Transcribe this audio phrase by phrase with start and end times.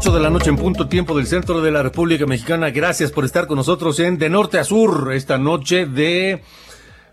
[0.00, 2.70] 8 de la noche en punto tiempo del centro de la República Mexicana.
[2.70, 6.40] Gracias por estar con nosotros en De Norte a Sur esta noche de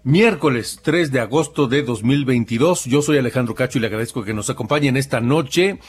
[0.03, 2.85] miércoles 3 de agosto de 2022.
[2.85, 5.79] Yo soy Alejandro Cacho y le agradezco que nos acompañen esta noche.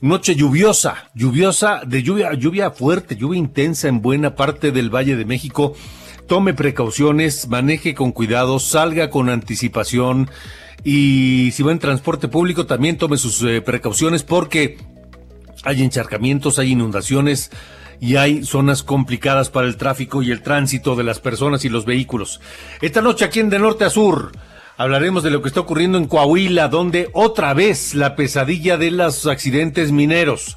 [0.00, 5.26] Noche lluviosa, lluviosa, de lluvia, lluvia fuerte, lluvia intensa en buena parte del Valle de
[5.26, 5.74] México.
[6.26, 10.28] Tome precauciones, maneje con cuidado, salga con anticipación
[10.82, 14.78] y si va en transporte público también tome sus eh, precauciones porque
[15.64, 17.50] hay encharcamientos, hay inundaciones
[18.00, 21.84] y hay zonas complicadas para el tráfico y el tránsito de las personas y los
[21.84, 22.40] vehículos.
[22.80, 24.32] Esta noche aquí en De Norte a Sur
[24.76, 29.26] hablaremos de lo que está ocurriendo en Coahuila, donde otra vez la pesadilla de los
[29.26, 30.56] accidentes mineros.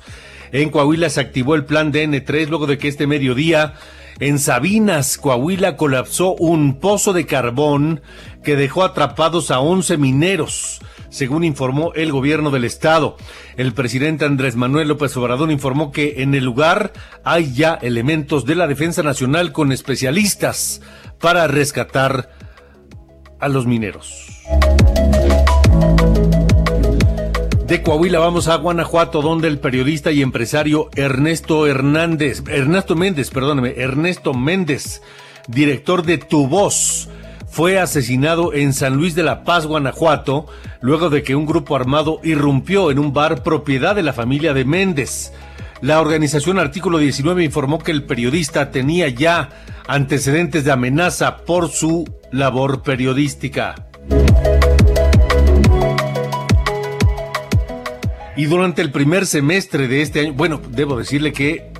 [0.53, 3.73] En Coahuila se activó el plan DN3 luego de que este mediodía
[4.19, 8.01] en Sabinas, Coahuila, colapsó un pozo de carbón
[8.43, 10.81] que dejó atrapados a 11 mineros
[11.13, 13.17] según informó el gobierno del estado.
[13.55, 16.91] El presidente Andrés Manuel López Obrador informó que en el lugar
[17.23, 20.81] hay ya elementos de la Defensa Nacional con especialistas
[21.19, 22.31] para rescatar
[23.39, 24.32] a los mineros.
[27.73, 33.73] De Coahuila vamos a Guanajuato, donde el periodista y empresario Ernesto Hernández, Ernesto Méndez, perdóneme,
[33.77, 35.01] Ernesto Méndez,
[35.47, 37.09] director de Tu Voz,
[37.49, 40.45] fue asesinado en San Luis de la Paz, Guanajuato,
[40.81, 44.65] luego de que un grupo armado irrumpió en un bar propiedad de la familia de
[44.65, 45.33] Méndez.
[45.81, 49.49] La organización Artículo 19 informó que el periodista tenía ya
[49.87, 53.73] antecedentes de amenaza por su labor periodística.
[58.35, 61.71] Y durante el primer semestre de este año, bueno, debo decirle que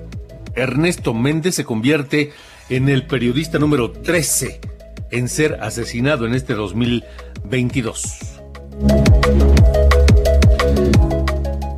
[0.55, 2.31] Ernesto Méndez se convierte
[2.69, 4.61] en el periodista número 13
[5.09, 8.19] en ser asesinado en este 2022.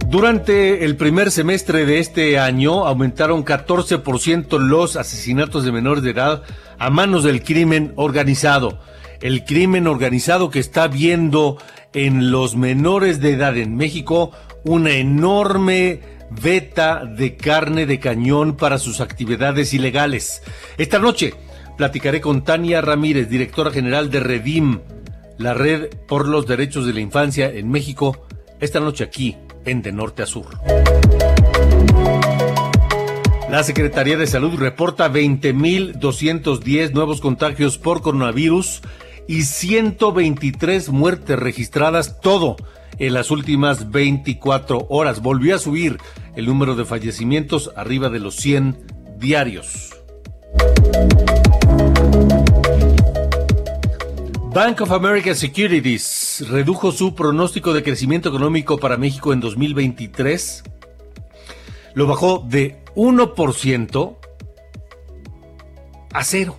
[0.09, 6.43] Durante el primer semestre de este año aumentaron 14% los asesinatos de menores de edad
[6.79, 8.79] a manos del crimen organizado.
[9.21, 11.57] El crimen organizado que está viendo
[11.93, 14.31] en los menores de edad en México
[14.65, 20.41] una enorme veta de carne de cañón para sus actividades ilegales.
[20.77, 21.33] Esta noche
[21.77, 24.79] platicaré con Tania Ramírez, directora general de Redim,
[25.37, 28.25] la red por los derechos de la infancia en México,
[28.59, 30.57] esta noche aquí en De Norte a Sur.
[33.49, 38.81] La Secretaría de Salud reporta 20.210 nuevos contagios por coronavirus
[39.27, 42.55] y 123 muertes registradas, todo
[42.99, 45.21] en las últimas 24 horas.
[45.21, 45.97] Volvió a subir
[46.35, 48.77] el número de fallecimientos arriba de los 100
[49.17, 49.95] diarios.
[54.53, 60.63] Bank of America Securities redujo su pronóstico de crecimiento económico para México en 2023.
[61.93, 64.17] Lo bajó de 1%
[66.13, 66.57] a 0.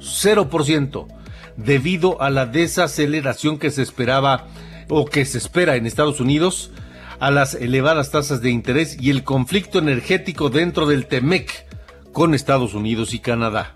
[0.00, 1.17] 0%.
[1.58, 4.46] Debido a la desaceleración que se esperaba
[4.88, 6.70] o que se espera en Estados Unidos,
[7.18, 11.66] a las elevadas tasas de interés y el conflicto energético dentro del TEMEC
[12.12, 13.74] con Estados Unidos y Canadá.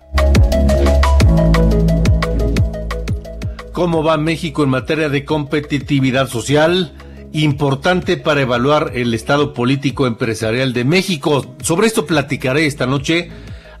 [3.73, 6.93] ¿Cómo va México en materia de competitividad social?
[7.33, 11.53] Importante para evaluar el estado político empresarial de México.
[11.61, 13.29] Sobre esto platicaré esta noche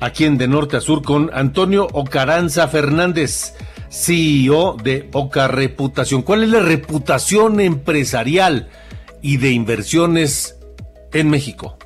[0.01, 3.55] aquí en De Norte a Sur con Antonio Ocaranza Fernández,
[3.93, 6.23] CEO de Oca Reputación.
[6.23, 8.67] ¿Cuál es la reputación empresarial
[9.21, 10.57] y de inversiones
[11.13, 11.77] en México?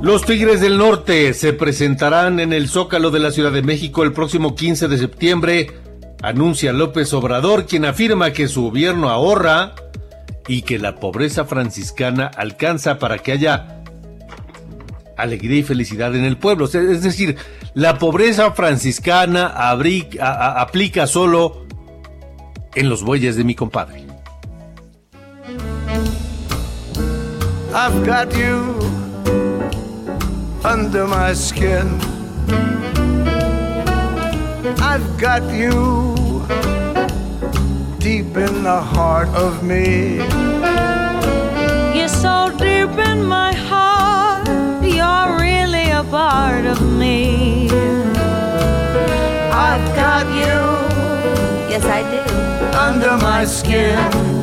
[0.00, 4.12] Los Tigres del Norte se presentarán en el Zócalo de la Ciudad de México el
[4.12, 5.72] próximo 15 de septiembre,
[6.22, 9.74] anuncia López Obrador, quien afirma que su gobierno ahorra
[10.46, 13.82] y que la pobreza franciscana alcanza para que haya
[15.16, 16.66] alegría y felicidad en el pueblo.
[16.66, 17.36] Es decir,
[17.74, 21.66] la pobreza franciscana aplica solo
[22.74, 24.04] en los bueyes de mi compadre.
[27.76, 28.78] I've got you
[30.64, 32.00] under my skin.
[34.78, 36.14] I've got you
[37.98, 40.18] deep in the heart of me.
[41.98, 44.23] You're so deep in my heart,
[46.10, 47.68] part of me.
[49.52, 50.56] I've got you,
[51.70, 54.33] yes, I do, under my skin.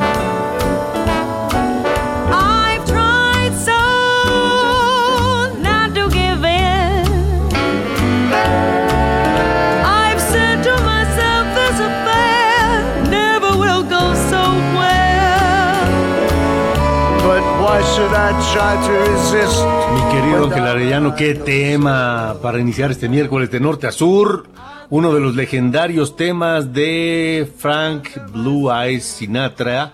[19.93, 24.47] Mi querido Ángel Arellano, qué tema para iniciar este miércoles de norte a sur.
[24.91, 29.93] Uno de los legendarios temas de Frank Blue Eyes Sinatra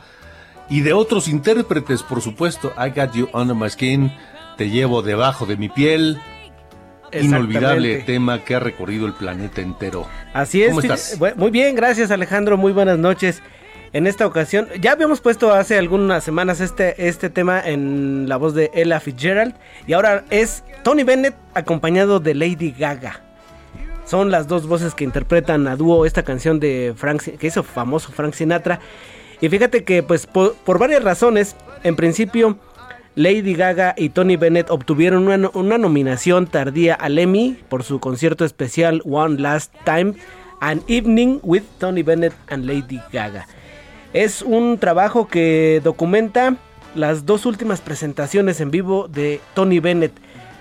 [0.69, 2.74] y de otros intérpretes, por supuesto.
[2.78, 4.12] I Got You Under My Skin,
[4.57, 6.19] Te llevo debajo de mi piel.
[7.13, 10.07] Inolvidable tema que ha recorrido el planeta entero.
[10.33, 10.69] Así es.
[10.69, 11.18] ¿Cómo estás?
[11.38, 12.57] Muy bien, gracias Alejandro.
[12.57, 13.42] Muy buenas noches
[13.94, 14.68] en esta ocasión.
[14.81, 19.56] Ya habíamos puesto hace algunas semanas este, este tema en la voz de Ella Fitzgerald.
[19.86, 23.22] Y ahora es Tony Bennett acompañado de Lady Gaga.
[24.06, 28.12] Son las dos voces que interpretan a dúo esta canción de Frank, que hizo famoso
[28.12, 28.80] Frank Sinatra.
[29.42, 32.57] Y fíjate que pues por, varias razones, en principio
[33.16, 38.45] Lady Gaga y Tony Bennett obtuvieron una, una nominación tardía al Emmy por su concierto
[38.45, 40.13] especial One Last Time,
[40.62, 43.45] An Evening with Tony Bennett and Lady Gaga.
[44.18, 46.56] Es un trabajo que documenta
[46.96, 50.12] las dos últimas presentaciones en vivo de Tony Bennett.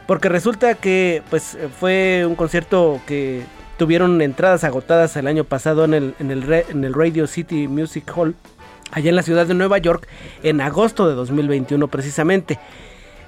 [0.06, 3.44] Porque resulta que pues fue un concierto que
[3.78, 8.12] tuvieron entradas agotadas el año pasado en el, en el, en el Radio City Music
[8.14, 8.34] Hall,
[8.90, 10.06] allá en la ciudad de Nueva York,
[10.42, 12.58] en agosto de 2021 precisamente.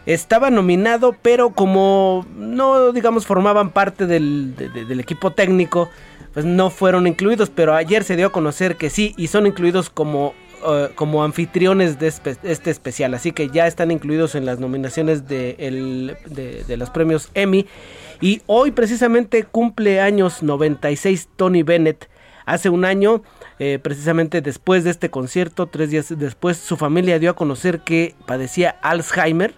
[0.05, 5.89] Estaba nominado, pero como no, digamos, formaban parte del, del equipo técnico,
[6.39, 9.91] pues no fueron incluidos, pero ayer se dio a conocer que sí y son incluidos
[9.91, 10.35] como,
[10.69, 16.17] eh, como anfitriones de este especial, así que ya están incluidos en las nominaciones de,
[16.69, 17.67] los premios Emmy.
[18.21, 22.09] Y hoy precisamente cumple años 96 Tony Bennett.
[22.47, 23.25] Hace un año,
[23.59, 28.15] eh, precisamente después de este concierto, tres días después, su familia dio a conocer que
[28.27, 29.55] padecía Alzheimer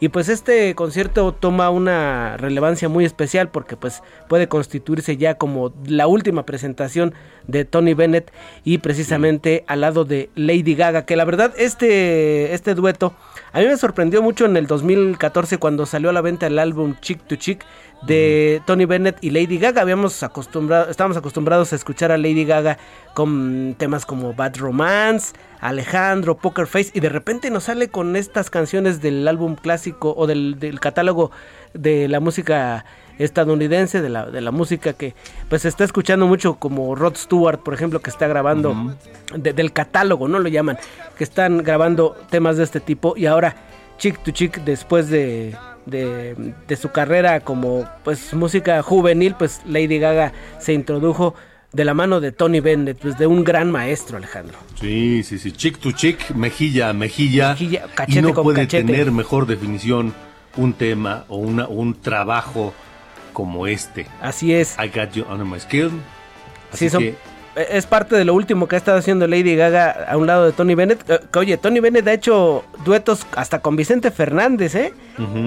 [0.00, 5.72] y pues este concierto toma una relevancia muy especial porque pues puede constituirse ya como
[5.86, 7.14] la última presentación
[7.46, 8.32] de Tony Bennett
[8.64, 13.14] y precisamente al lado de Lady Gaga, que la verdad este, este dueto
[13.54, 16.96] a mí me sorprendió mucho en el 2014 cuando salió a la venta el álbum
[17.00, 17.64] Chick to Chick
[18.06, 19.82] de Tony Bennett y Lady Gaga.
[19.82, 22.78] Habíamos acostumbrado, estábamos acostumbrados a escuchar a Lady Gaga
[23.14, 28.50] con temas como Bad Romance, Alejandro, Poker Face y de repente nos sale con estas
[28.50, 31.30] canciones del álbum clásico o del, catálogo
[31.72, 32.84] de la música
[33.18, 35.14] estadounidense, de la, de la música que
[35.48, 38.96] pues se está escuchando mucho como Rod Stewart, por ejemplo, que está grabando
[39.34, 40.40] del catálogo, ¿no?
[40.40, 40.78] Lo llaman,
[41.16, 43.54] que están grabando temas de este tipo y ahora
[43.98, 50.32] Chick to Chick después de de, su carrera como pues música juvenil, pues Lady Gaga
[50.58, 51.34] se introdujo
[51.72, 54.56] de la mano de Tony Bennett, pues de un gran maestro, Alejandro.
[54.80, 60.14] Sí, sí, sí, chick to chick, mejilla mejilla, mejilla y no puede tener mejor definición
[60.56, 62.72] un tema o una, un trabajo
[63.32, 64.06] como este.
[64.22, 64.76] Así es.
[64.78, 66.00] I got you under my skin.
[66.72, 67.16] Así que,
[67.56, 70.52] es parte de lo último que ha estado haciendo Lady Gaga a un lado de
[70.52, 71.08] Tony Bennett.
[71.08, 74.92] Eh, oye, Tony Bennett ha hecho duetos hasta con Vicente Fernández, ¿eh?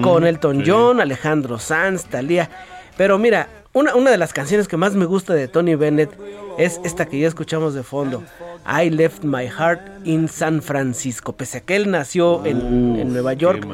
[0.02, 2.48] con Elton John, Alejandro Sanz, Talía.
[2.96, 6.10] Pero mira, una, una, de las canciones que más me gusta de Tony Bennett
[6.56, 8.22] es esta que ya escuchamos de fondo.
[8.66, 11.36] I left my heart in San Francisco.
[11.36, 13.66] Pese a que él nació en, en Nueva York,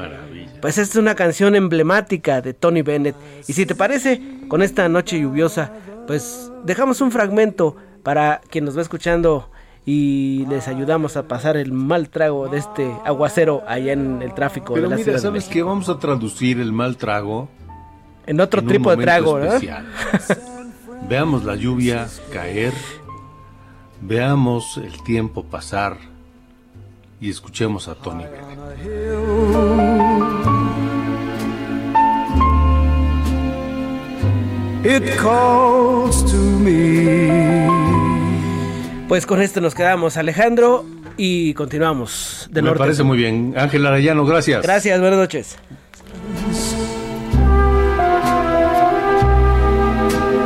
[0.60, 3.16] pues es una canción emblemática de Tony Bennett.
[3.46, 5.72] Y si te parece, con esta noche lluviosa,
[6.06, 9.48] pues dejamos un fragmento para quien nos va escuchando
[9.84, 14.74] y les ayudamos a pasar el mal trago de este aguacero allá en el tráfico
[14.74, 15.62] Pero de la mira, ¿sabes qué?
[15.62, 17.48] Vamos a traducir el mal trago
[18.26, 19.52] en otro tipo de trago, ¿no?
[21.08, 22.72] Veamos la lluvia caer,
[24.00, 25.98] veamos el tiempo pasar
[27.20, 28.24] y escuchemos a Tony
[34.86, 37.43] It calls to me.
[39.14, 40.84] Pues con esto nos quedamos, Alejandro.
[41.16, 43.54] y continuamos de Me parece muy bien.
[43.56, 44.64] Ángel Arayano, gracias.
[44.64, 45.56] Gracias, buenas noches.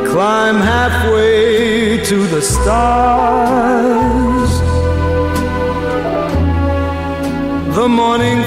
[0.03, 3.41] Climb halfway to the stars.
[7.73, 8.43] The morning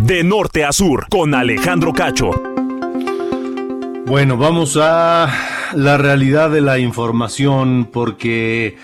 [0.00, 2.32] De norte a sur, con Alejandro Cacho.
[4.04, 8.76] Bueno, vamos a la realidad de la información porque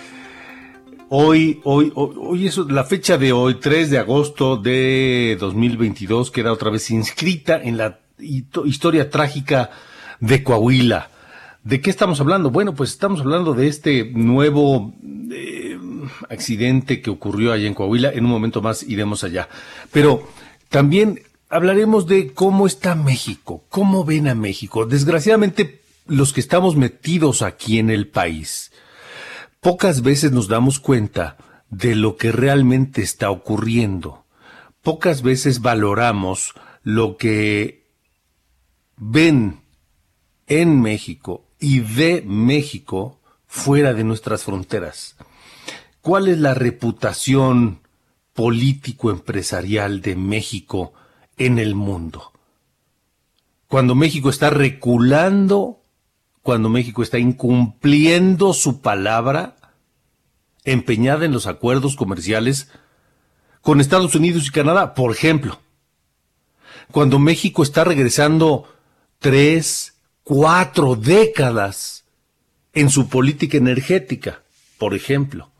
[1.09, 6.69] hoy, hoy, hoy, es la fecha de hoy, 3 de agosto de 2022, queda otra
[6.69, 9.71] vez inscrita en la historia trágica
[10.19, 11.09] de Coahuila.
[11.63, 12.51] ¿De qué estamos hablando?
[12.51, 14.93] Bueno, pues estamos hablando de este nuevo
[15.31, 15.77] eh,
[16.29, 18.11] accidente que ocurrió allá en Coahuila.
[18.11, 19.49] En un momento más iremos allá.
[19.91, 20.23] Pero
[20.69, 24.85] también hablaremos de cómo está México, cómo ven a México.
[24.85, 25.78] Desgraciadamente,
[26.09, 28.71] los que estamos metidos aquí en el país,
[29.61, 31.37] pocas veces nos damos cuenta
[31.69, 34.25] de lo que realmente está ocurriendo.
[34.81, 37.85] Pocas veces valoramos lo que
[38.97, 39.61] ven
[40.47, 45.15] en México y de México fuera de nuestras fronteras.
[46.01, 47.81] ¿Cuál es la reputación
[48.33, 50.93] político-empresarial de México
[51.37, 52.31] en el mundo?
[53.67, 55.78] Cuando México está reculando,
[56.41, 59.55] cuando México está incumpliendo su palabra,
[60.63, 62.69] empeñada en los acuerdos comerciales
[63.61, 65.59] con Estados Unidos y Canadá, por ejemplo.
[66.91, 68.67] Cuando México está regresando
[69.19, 72.05] tres, cuatro décadas
[72.73, 74.41] en su política energética,
[74.77, 75.51] por ejemplo.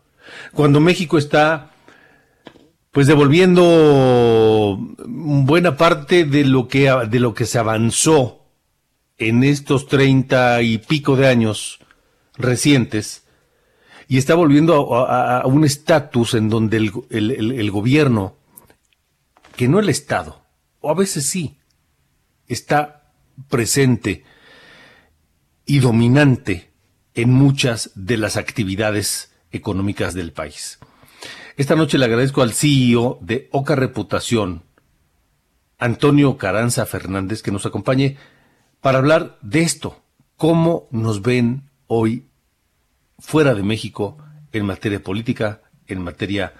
[0.53, 1.71] Cuando México está
[2.91, 8.38] pues devolviendo buena parte de lo que de lo que se avanzó
[9.19, 11.79] en estos treinta y pico de años
[12.35, 13.23] recientes
[14.07, 18.37] y está volviendo a, un estatus en donde el gobierno,
[19.55, 20.41] que no el Estado,
[20.81, 21.59] o a veces sí,
[22.47, 23.13] está
[23.49, 24.23] presente
[25.65, 26.71] y dominante
[27.13, 30.79] en muchas de las actividades económicas del país.
[31.57, 34.63] Esta noche le agradezco al CEO de Oca Reputación,
[35.77, 38.17] Antonio Caranza Fernández, que nos acompañe
[38.81, 40.01] para hablar de esto,
[40.37, 42.27] cómo nos ven hoy
[43.17, 44.17] fuera de México
[44.51, 46.53] en materia política, en materia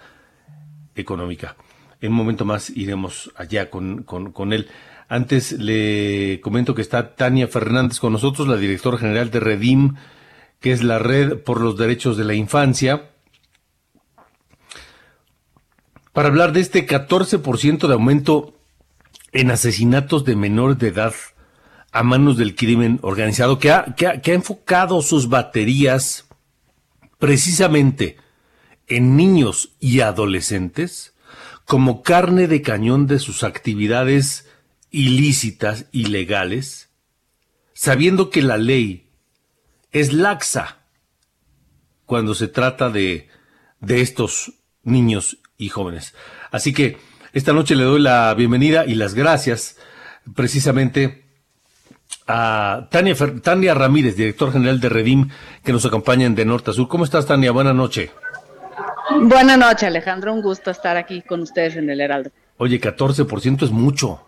[0.96, 1.56] económica.
[2.02, 4.70] En un momento más iremos allá con, con él.
[5.08, 9.96] Antes le comento que está Tania Fernández con nosotros, la directora general de Redim,
[10.60, 13.10] que es la Red por los Derechos de la Infancia,
[16.14, 18.54] para hablar de este 14% de aumento
[19.32, 21.14] en asesinatos de menores de edad
[21.92, 26.26] a manos del crimen organizado, que ha, que ha, enfocado sus baterías
[27.18, 28.18] precisamente
[28.88, 31.14] en niños y adolescentes
[31.66, 34.48] como carne de cañón de sus actividades
[34.92, 36.90] ilícitas, ilegales,
[37.74, 39.08] sabiendo que la ley
[39.92, 40.80] es laxa
[42.06, 43.28] cuando se trata de,
[43.80, 44.54] de estos
[44.84, 46.16] niños y jóvenes.
[46.52, 46.98] Así que
[47.34, 49.78] esta noche le doy la bienvenida y las gracias
[50.36, 51.29] precisamente
[52.28, 55.30] a Tania, Tania Ramírez, director general de Redim,
[55.64, 56.88] que nos acompaña de norte a sur.
[56.88, 57.52] ¿Cómo estás, Tania?
[57.52, 58.12] Buenas noches.
[59.22, 60.34] Buenas noches, Alejandro.
[60.34, 62.32] Un gusto estar aquí con ustedes en el Heraldo.
[62.58, 64.26] Oye, 14% es mucho.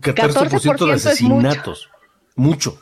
[0.00, 1.88] 14%, de asesinatos.
[2.36, 2.80] mucho.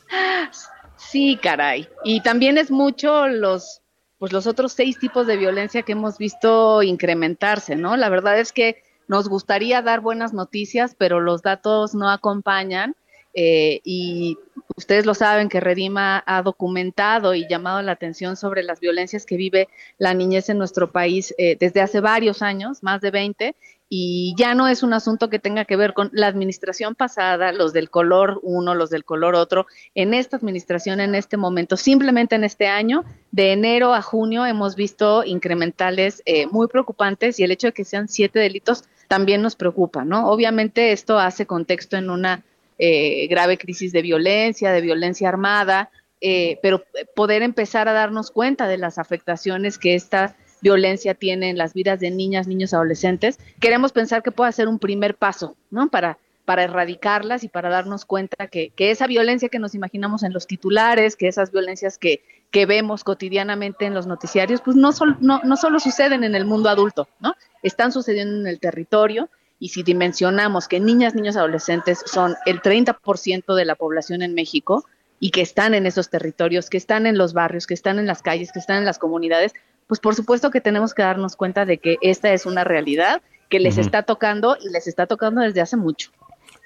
[0.96, 1.88] Sí, caray.
[2.04, 3.80] Y también es mucho los
[4.18, 7.96] pues los otros seis tipos de violencia que hemos visto incrementarse, ¿no?
[7.96, 12.94] La verdad es que nos gustaría dar buenas noticias, pero los datos no acompañan.
[13.34, 14.36] Eh, y
[14.76, 19.36] ustedes lo saben que Redima ha documentado y llamado la atención sobre las violencias que
[19.36, 23.54] vive la niñez en nuestro país eh, desde hace varios años, más de 20,
[23.94, 27.74] y ya no es un asunto que tenga que ver con la administración pasada, los
[27.74, 29.66] del color uno, los del color otro.
[29.94, 34.76] En esta administración, en este momento, simplemente en este año, de enero a junio, hemos
[34.76, 39.56] visto incrementales eh, muy preocupantes y el hecho de que sean siete delitos también nos
[39.56, 40.30] preocupa, ¿no?
[40.30, 42.42] Obviamente esto hace contexto en una
[42.78, 46.84] eh, grave crisis de violencia, de violencia armada, eh, pero
[47.16, 52.00] poder empezar a darnos cuenta de las afectaciones que esta violencia tiene en las vidas
[52.00, 55.90] de niñas, niños, adolescentes, queremos pensar que puede ser un primer paso, ¿no?
[55.90, 60.46] Para, para erradicarlas y para darnos cuenta que, esa violencia que nos imaginamos en los
[60.46, 65.56] titulares, que esas violencias que, que vemos cotidianamente en los noticiarios, pues no, no, no
[65.56, 67.34] solo suceden en el mundo adulto, ¿no?
[67.64, 69.28] Están sucediendo en el territorio
[69.62, 74.84] y si dimensionamos que niñas, niños, adolescentes son el 30% de la población en México,
[75.20, 78.22] y que están en esos territorios, que están en los barrios, que están en las
[78.22, 79.52] calles, que están en las comunidades,
[79.86, 83.60] pues por supuesto que tenemos que darnos cuenta de que esta es una realidad que
[83.60, 86.10] les está tocando y les está tocando desde hace mucho.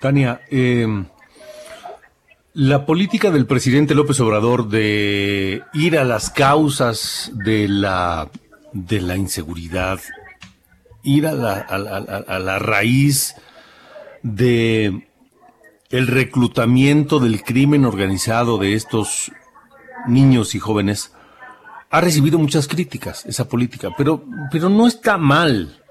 [0.01, 0.87] Tania, eh,
[2.55, 8.31] la política del presidente López Obrador de ir a las causas de la,
[8.73, 10.01] de la inseguridad,
[11.07, 13.35] ir a la, a la raíz
[14.23, 15.09] de
[15.91, 19.31] el reclutamiento del crimen organizado de estos
[20.07, 21.13] niños y jóvenes
[21.91, 25.83] ha recibido muchas críticas, esa política, pero, pero no está mal.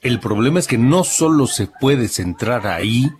[0.00, 3.12] El problema es que no solo se puede centrar ahí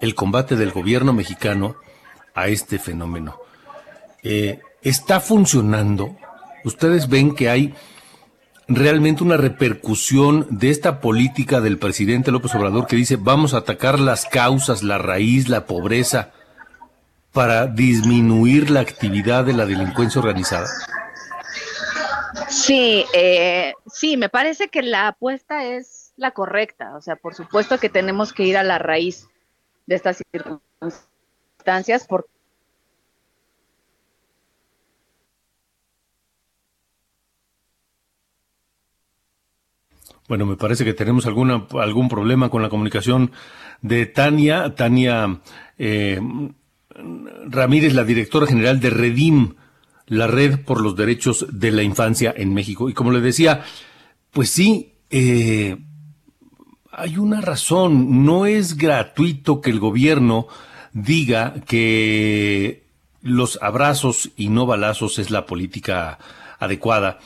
[0.00, 1.76] el combate del gobierno mexicano
[2.34, 3.38] a este fenómeno.
[4.22, 6.16] Eh, está funcionando.
[6.64, 7.74] Ustedes ven que hay
[8.70, 13.98] realmente una repercusión de esta política del presidente López Obrador que dice vamos a atacar
[13.98, 16.32] las causas, la raíz, la pobreza,
[17.32, 20.68] para disminuir la actividad de la delincuencia organizada?
[22.48, 26.96] Sí, eh, sí, me parece que la apuesta es la correcta.
[26.96, 29.28] O sea, por supuesto que tenemos que ir a la raíz
[29.86, 32.30] de estas circunstancias porque
[40.30, 43.32] Bueno, me parece que tenemos alguna, algún problema con la comunicación
[43.82, 44.76] de Tania.
[44.76, 45.40] Tania
[45.76, 46.20] eh,
[47.48, 49.54] Ramírez, la directora general de Redim,
[50.06, 52.88] la Red por los Derechos de la Infancia en México.
[52.88, 53.64] Y como le decía,
[54.30, 55.78] pues sí, eh,
[56.92, 58.24] hay una razón.
[58.24, 60.46] No es gratuito que el gobierno
[60.92, 62.84] diga que
[63.20, 66.20] los abrazos y no balazos es la política
[66.60, 67.18] adecuada.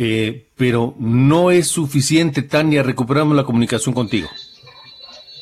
[0.00, 4.28] Eh, pero no es suficiente, Tania, recuperamos la comunicación contigo.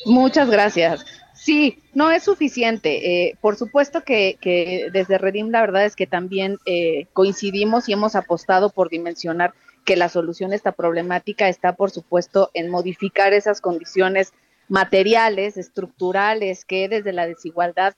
[0.05, 1.05] Muchas gracias.
[1.35, 3.27] Sí, no es suficiente.
[3.27, 8.15] Eh, por supuesto que, desde Redim la verdad es que también eh, coincidimos y hemos
[8.15, 9.53] apostado por dimensionar
[9.85, 14.33] que la solución a esta problemática está, por supuesto, en modificar esas condiciones
[14.67, 17.93] materiales, estructurales, que desde la desigualdad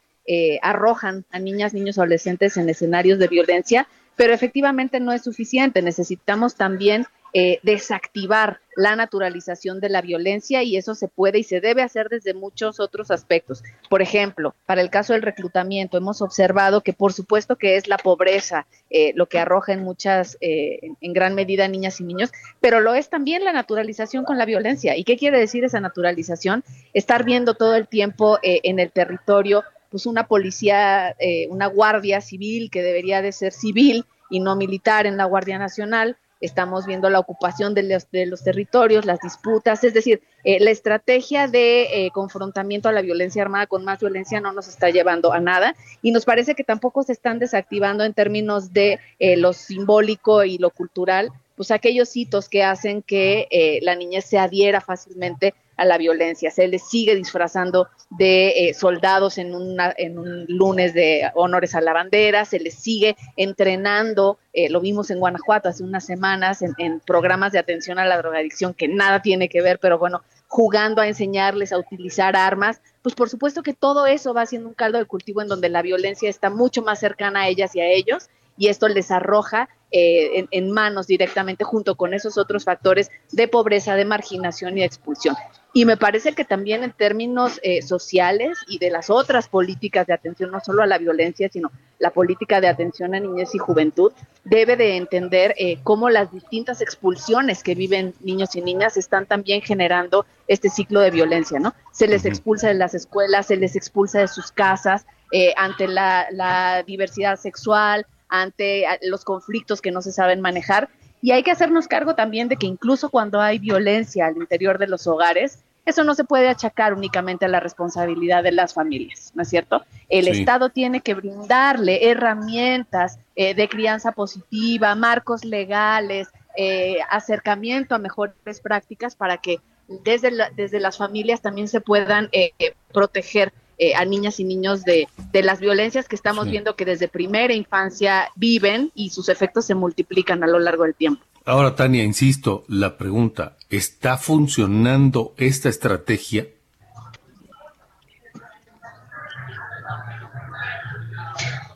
[0.61, 3.87] arrojan a niñas, niños, adolescentes en escenarios de violencia
[4.19, 5.81] pero efectivamente no es suficiente.
[5.81, 11.61] Necesitamos también eh, desactivar la naturalización de la violencia y eso se puede y se
[11.61, 13.63] debe hacer desde muchos otros aspectos.
[13.89, 17.97] Por ejemplo, para el caso del reclutamiento, hemos observado que por supuesto que es la
[17.97, 22.29] pobreza eh, lo que arroja en muchas, eh, en gran medida niñas y niños,
[22.59, 24.97] pero lo es también la naturalización con la violencia.
[24.97, 26.65] ¿Y qué quiere decir esa naturalización?
[26.93, 32.69] Estar viendo todo el tiempo en el territorio pues una policía, eh, una guardia civil
[32.71, 36.17] que debería de ser civil y no militar en la Guardia Nacional.
[36.41, 40.71] Estamos viendo la ocupación de los, de los territorios, las disputas, es decir, eh, la
[40.71, 45.33] estrategia de eh, confrontamiento a la violencia armada con más violencia no nos está llevando
[45.33, 50.45] a nada y nos parece que tampoco se están desactivando en términos de lo simbólico
[50.45, 55.85] y lo cultural, pues aquellos hitos que hacen que la niñez se adhiera fácilmente a
[55.85, 56.51] la violencia.
[56.51, 59.53] Se les sigue disfrazando de eh, soldados en,
[59.97, 65.09] en un lunes de honores a la bandera, se les sigue entrenando, eh, lo vimos
[65.09, 69.47] en Guanajuato hace unas semanas, en, programas de atención a la drogadicción que nada tiene
[69.47, 74.05] que ver, pero bueno, jugando a enseñarles a utilizar armas, pues por supuesto que todo
[74.05, 77.41] eso va siendo un caldo de cultivo en donde la violencia está mucho más cercana
[77.41, 82.13] a ellas y a ellos y esto les arroja eh, en, manos directamente junto con
[82.13, 85.35] esos otros factores de pobreza, de marginación y de expulsión.
[85.73, 90.13] Y me parece que también en términos eh, sociales y de las otras políticas de
[90.13, 94.11] atención, no solo a la violencia, sino la política de atención a niñez y juventud,
[94.43, 99.61] debe de entender eh, cómo las distintas expulsiones que viven niños y niñas están también
[99.61, 101.73] generando este ciclo de violencia, ¿no?
[101.93, 106.83] Se les expulsa de las escuelas, se les expulsa de sus casas eh, ante la
[106.85, 110.89] diversidad sexual, ante los conflictos que no se saben manejar.
[111.21, 114.87] Y hay que hacernos cargo también de que incluso cuando hay violencia al interior de
[114.87, 119.41] los hogares, eso no se puede achacar únicamente a la responsabilidad de las familias, ¿no
[119.41, 119.83] es cierto?
[120.07, 127.99] El Estado tiene que brindarle herramientas eh, de crianza positiva, marcos legales, eh, acercamiento a
[127.99, 132.51] mejores prácticas para que desde, desde las familias también se puedan eh,
[132.93, 137.53] proteger eh, a niñas y niños de, las violencias que estamos viendo que desde primera
[137.53, 141.23] infancia viven y sus efectos se multiplican a lo largo del tiempo.
[141.45, 146.47] Ahora, Tania, insisto, la pregunta, ¿está funcionando esta estrategia?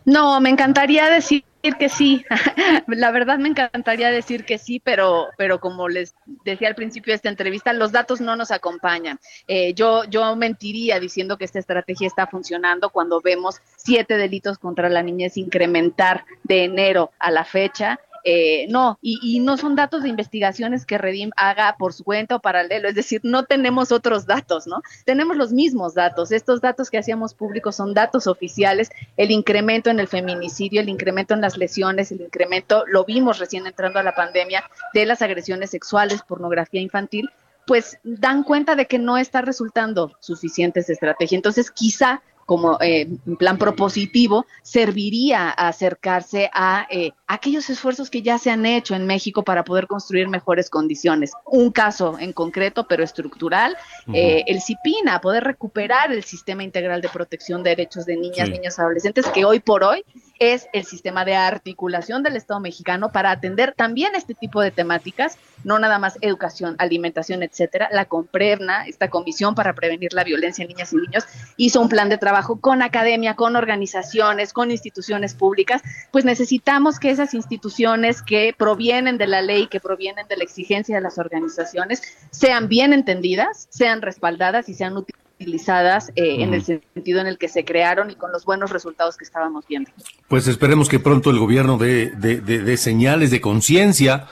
[0.04, 2.26] No, me encantaría decir que sí.
[2.88, 7.15] La verdad me encantaría decir que sí, pero, pero como les decía al principio de
[7.15, 9.19] esta entrevista, los datos no nos acompañan.
[9.47, 14.89] Eh, yo, yo mentiría diciendo que esta estrategia está funcionando cuando vemos siete delitos contra
[14.89, 20.10] la niñez incrementar de enero a la fecha eh, no, y, no son datos de
[20.10, 24.66] investigaciones que Redim haga por su cuenta o paralelo, es decir, no tenemos otros datos,
[24.66, 24.82] ¿no?
[25.06, 30.00] Tenemos los mismos datos, estos datos que hacíamos públicos son datos oficiales, el incremento en
[30.00, 34.16] el feminicidio, el incremento en las lesiones, el incremento, lo vimos recién entrando a la
[34.16, 37.30] pandemia, de las agresiones sexuales, pornografía infantil,
[37.66, 41.36] pues dan cuenta de que no está resultando suficiente esa estrategia.
[41.36, 48.38] Entonces, quizá como eh, plan propositivo, serviría a acercarse a eh, aquellos esfuerzos que ya
[48.38, 51.32] se han hecho en México para poder construir mejores condiciones.
[51.45, 53.75] Un caso en concreto, pero estructural,
[54.13, 58.79] eh, el CIPINA, poder recuperar el sistema integral de protección de derechos de niñas, niños,
[58.79, 60.03] adolescentes, que hoy por hoy
[60.51, 65.38] es el sistema de articulación del Estado mexicano para atender también este tipo de temáticas,
[65.63, 67.89] no nada más educación, alimentación, etcétera.
[67.91, 71.25] La Comprevna, esta comisión para prevenir la violencia en niñas y niños,
[71.58, 77.10] hizo un plan de trabajo con academia, con organizaciones, con instituciones públicas, pues necesitamos que
[77.10, 82.01] esas instituciones que provienen de la ley, que provienen de la exigencia de las organizaciones,
[82.32, 87.38] sean bien entendidas, sean respaldadas y sean utilizadas utilizadas eh, en el sentido en el
[87.38, 89.91] que se crearon y con los buenos resultados que estábamos viendo.
[90.28, 94.28] Pues esperemos que pronto el gobierno dé de, señales de conciencia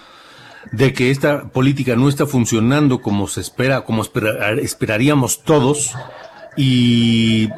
[0.72, 4.04] de que esta política no está funcionando como se espera, como
[4.62, 5.94] esperaríamos todos
[6.56, 7.50] y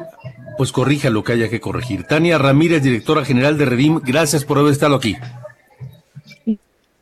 [0.56, 2.04] pues corrija lo que haya que corregir.
[2.04, 5.16] Tania Ramírez, directora general de Redim, gracias por haber estado aquí.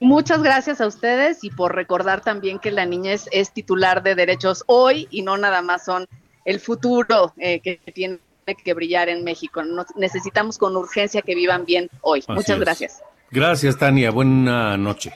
[0.00, 4.64] Muchas gracias a ustedes y por recordar también que la niñez es titular de derechos
[4.66, 6.08] hoy y no nada más son
[6.44, 8.18] el futuro eh, que tiene
[8.64, 9.62] que brillar en México.
[9.96, 12.24] necesitamos con urgencia que vivan bien hoy.
[12.28, 13.02] Muchas gracias.
[13.30, 14.10] Gracias, Tania.
[14.10, 15.12] Buena noche.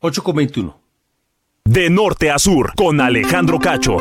[0.00, 0.80] 8 con 21.
[1.64, 3.96] De norte a sur, con Alejandro Cacho.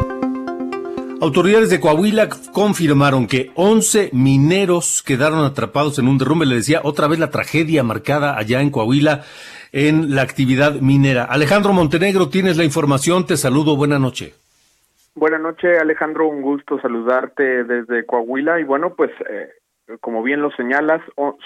[1.22, 6.46] Autoridades de Coahuila confirmaron que 11 mineros quedaron atrapados en un derrumbe.
[6.46, 9.26] Le decía otra vez la tragedia marcada allá en Coahuila
[9.74, 11.26] en la actividad minera.
[11.26, 13.26] Alejandro Montenegro, tienes la información.
[13.26, 13.76] Te saludo.
[13.76, 14.34] Buena noche.
[15.20, 16.30] Buenas noches, Alejandro.
[16.30, 18.62] Un gusto saludarte desde Coahuila.
[18.62, 19.50] Y bueno, pues eh,
[20.00, 21.02] como bien lo señalas,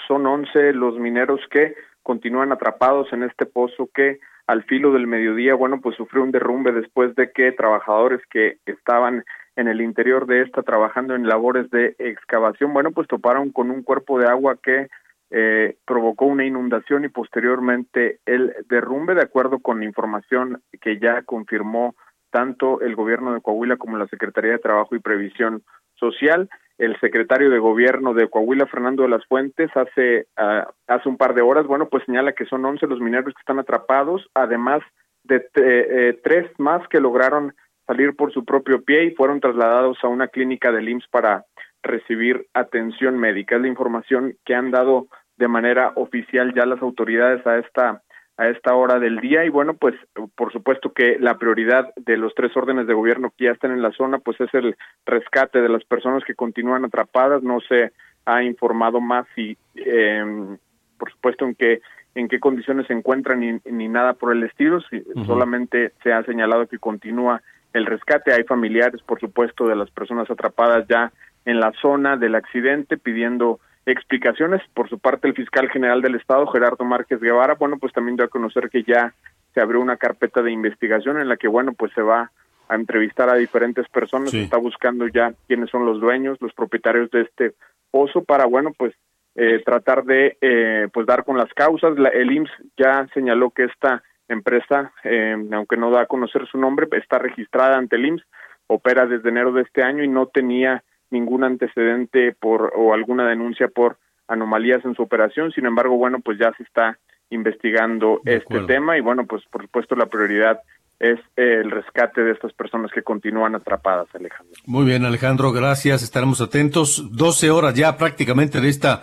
[0.06, 5.56] son 11 los mineros que continúan atrapados en este pozo que al filo del mediodía,
[5.56, 9.24] bueno, pues sufrió un derrumbe después de que trabajadores que estaban
[9.56, 13.82] en el interior de esta trabajando en labores de excavación, bueno, pues toparon con un
[13.82, 14.86] cuerpo de agua que
[15.32, 21.22] eh, provocó una inundación y posteriormente el derrumbe, de acuerdo con la información que ya
[21.22, 21.96] confirmó
[22.34, 25.62] tanto el gobierno de Coahuila como la Secretaría de Trabajo y Previsión
[25.94, 26.50] Social.
[26.78, 31.34] El secretario de Gobierno de Coahuila, Fernando de las Fuentes, hace, ah, hace un par
[31.34, 34.82] de horas, bueno, pues señala que son 11 los mineros que están atrapados, además
[35.22, 37.54] de eh, tres más que lograron
[37.86, 41.44] salir por su propio pie y fueron trasladados a una clínica del IMSS para
[41.84, 43.54] recibir atención médica.
[43.54, 48.02] Es la información que han dado de manera oficial ya las autoridades a esta
[48.36, 49.44] a esta hora del día.
[49.44, 49.94] Y bueno pues
[50.34, 53.82] por supuesto que la prioridad de los tres órdenes de gobierno que ya están en
[53.82, 57.42] la zona pues es el rescate de las personas que continúan atrapadas.
[57.42, 57.92] No se
[58.26, 60.56] ha informado más y eh,
[60.98, 61.80] por supuesto en qué
[62.14, 64.80] en qué condiciones se encuentran ni, ni nada por el estilo.
[65.26, 67.42] Solamente se ha señalado que continúa
[67.72, 68.32] el rescate.
[68.32, 71.12] Hay familiares por supuesto de las personas atrapadas ya
[71.44, 74.62] en la zona del accidente pidiendo explicaciones.
[74.74, 78.24] Por su parte, el fiscal general del Estado, Gerardo Márquez Guevara, bueno, pues también dio
[78.24, 79.14] a conocer que ya
[79.52, 82.30] se abrió una carpeta de investigación en la que, bueno, pues se va
[82.68, 87.22] a entrevistar a diferentes personas, está buscando ya quiénes son los dueños, los propietarios de
[87.22, 87.54] este
[87.90, 88.94] pozo para, bueno, pues
[89.36, 91.98] eh, tratar de, eh, pues dar con las causas.
[91.98, 96.58] La, el IMSS ya señaló que esta empresa, eh, aunque no da a conocer su
[96.58, 98.26] nombre, está registrada ante el IMSS,
[98.66, 103.68] opera desde enero de este año y no tenía ningún antecedente por o alguna denuncia
[103.68, 105.52] por anomalías en su operación.
[105.52, 106.98] Sin embargo, bueno, pues ya se está
[107.30, 110.60] investigando este tema y bueno, pues por supuesto la prioridad
[111.00, 114.54] es el rescate de estas personas que continúan atrapadas, Alejandro.
[114.66, 116.02] Muy bien, Alejandro, gracias.
[116.02, 117.16] Estaremos atentos.
[117.16, 119.02] 12 horas ya prácticamente de esta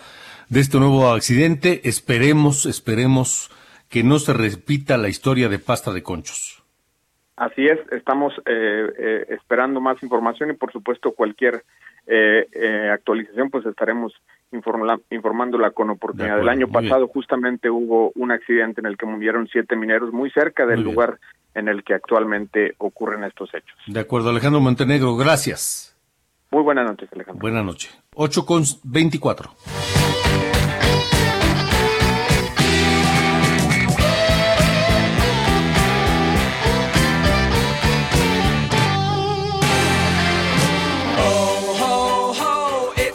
[0.49, 1.81] de este nuevo accidente.
[1.85, 3.49] Esperemos, esperemos
[3.89, 6.63] que no se repita la historia de pasta de conchos.
[7.37, 11.63] Así es, estamos eh, eh, esperando más información y por supuesto cualquier
[12.07, 14.13] eh, eh, actualización, pues estaremos
[14.51, 16.39] informándola con oportunidad.
[16.39, 20.65] el año pasado justamente hubo un accidente en el que murieron siete mineros muy cerca
[20.65, 21.19] del lugar
[21.53, 23.77] en el que actualmente ocurren estos hechos.
[23.87, 25.97] De acuerdo, Alejandro Montenegro, gracias.
[26.51, 27.39] Muy buenas noches, Alejandro.
[27.41, 27.97] Buenas noches.
[28.13, 29.51] 8 con 24.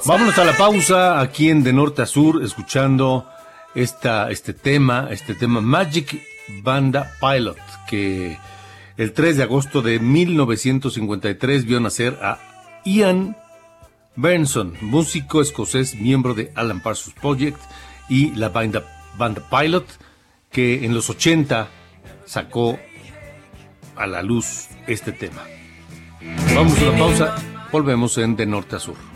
[0.06, 3.28] Vámonos a la pausa aquí en De Norte a Sur, escuchando
[3.74, 6.22] esta, este tema, este tema Magic
[6.62, 7.56] Banda Pilot,
[7.88, 8.38] que
[8.96, 12.38] el 3 de agosto de 1953 vio nacer a
[12.84, 13.36] Ian
[14.14, 17.60] Benson, músico escocés, miembro de Alan Parsons Project
[18.08, 18.84] y la banda,
[19.18, 19.86] banda Pilot,
[20.52, 21.68] que en los 80
[22.26, 22.78] sacó
[23.96, 25.42] a la luz este tema.
[26.54, 27.34] Vamos a la pausa,
[27.72, 29.15] volvemos en De Norte a Sur.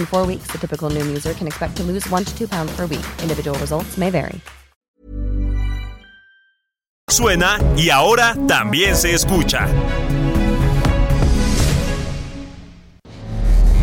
[0.00, 2.72] In four weeks, the typical Noom user can expect to lose one to two pounds
[2.74, 3.04] per week.
[3.22, 4.40] Individual results may vary.
[7.10, 9.66] Suena y ahora también se escucha.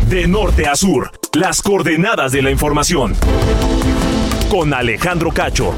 [0.08, 3.14] De norte a sur, las coordenadas de la información.
[4.50, 5.74] Con Alejandro Cacho.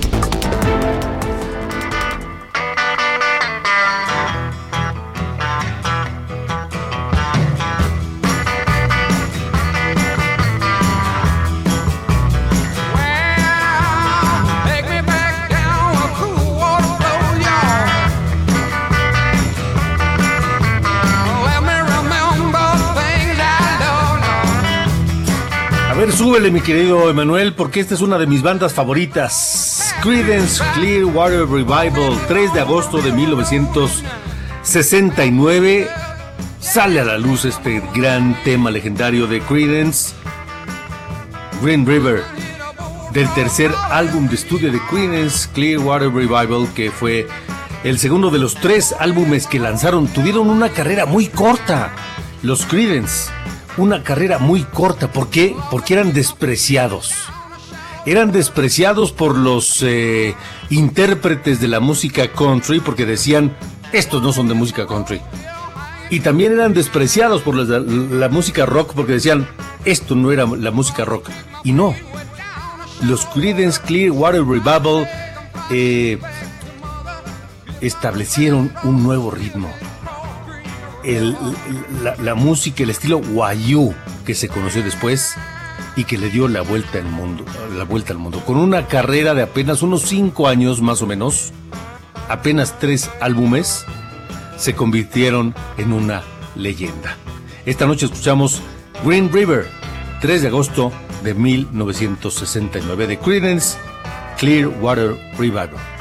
[26.20, 29.94] Súbele, mi querido Emanuel, porque esta es una de mis bandas favoritas.
[30.02, 35.88] Creedence Clearwater Revival, 3 de agosto de 1969.
[36.60, 40.12] Sale a la luz este gran tema legendario de Creedence,
[41.62, 42.22] Green River,
[43.14, 47.26] del tercer álbum de estudio de Creedence Clearwater Revival, que fue
[47.82, 50.06] el segundo de los tres álbumes que lanzaron.
[50.06, 51.92] Tuvieron una carrera muy corta,
[52.42, 53.30] los Creedence
[53.80, 55.10] una carrera muy corta.
[55.10, 55.56] ¿Por qué?
[55.70, 57.14] Porque eran despreciados.
[58.06, 60.34] Eran despreciados por los eh,
[60.70, 63.56] intérpretes de la música country porque decían,
[63.92, 65.20] estos no son de música country.
[66.10, 69.46] Y también eran despreciados por la, música rock porque decían,
[69.84, 71.28] esto no era la música rock.
[71.64, 71.94] Y no.
[73.02, 75.08] Los Creedence Clearwater Revival
[75.70, 76.18] eh,
[77.80, 79.70] establecieron un nuevo ritmo
[81.04, 81.36] el,
[82.22, 85.34] la, música, el estilo Wayu que se conoció después
[85.96, 87.44] y que le dio la vuelta al mundo,
[87.76, 91.52] la vuelta al mundo, con una carrera de apenas unos cinco años más o menos,
[92.28, 93.84] apenas tres álbumes,
[94.56, 96.22] se convirtieron en una
[96.54, 97.16] leyenda.
[97.66, 98.60] Esta noche escuchamos
[99.04, 99.66] Green River,
[100.20, 100.92] 3 de agosto
[101.24, 103.78] de 1969 de Creedence
[104.38, 105.99] Clearwater Revival.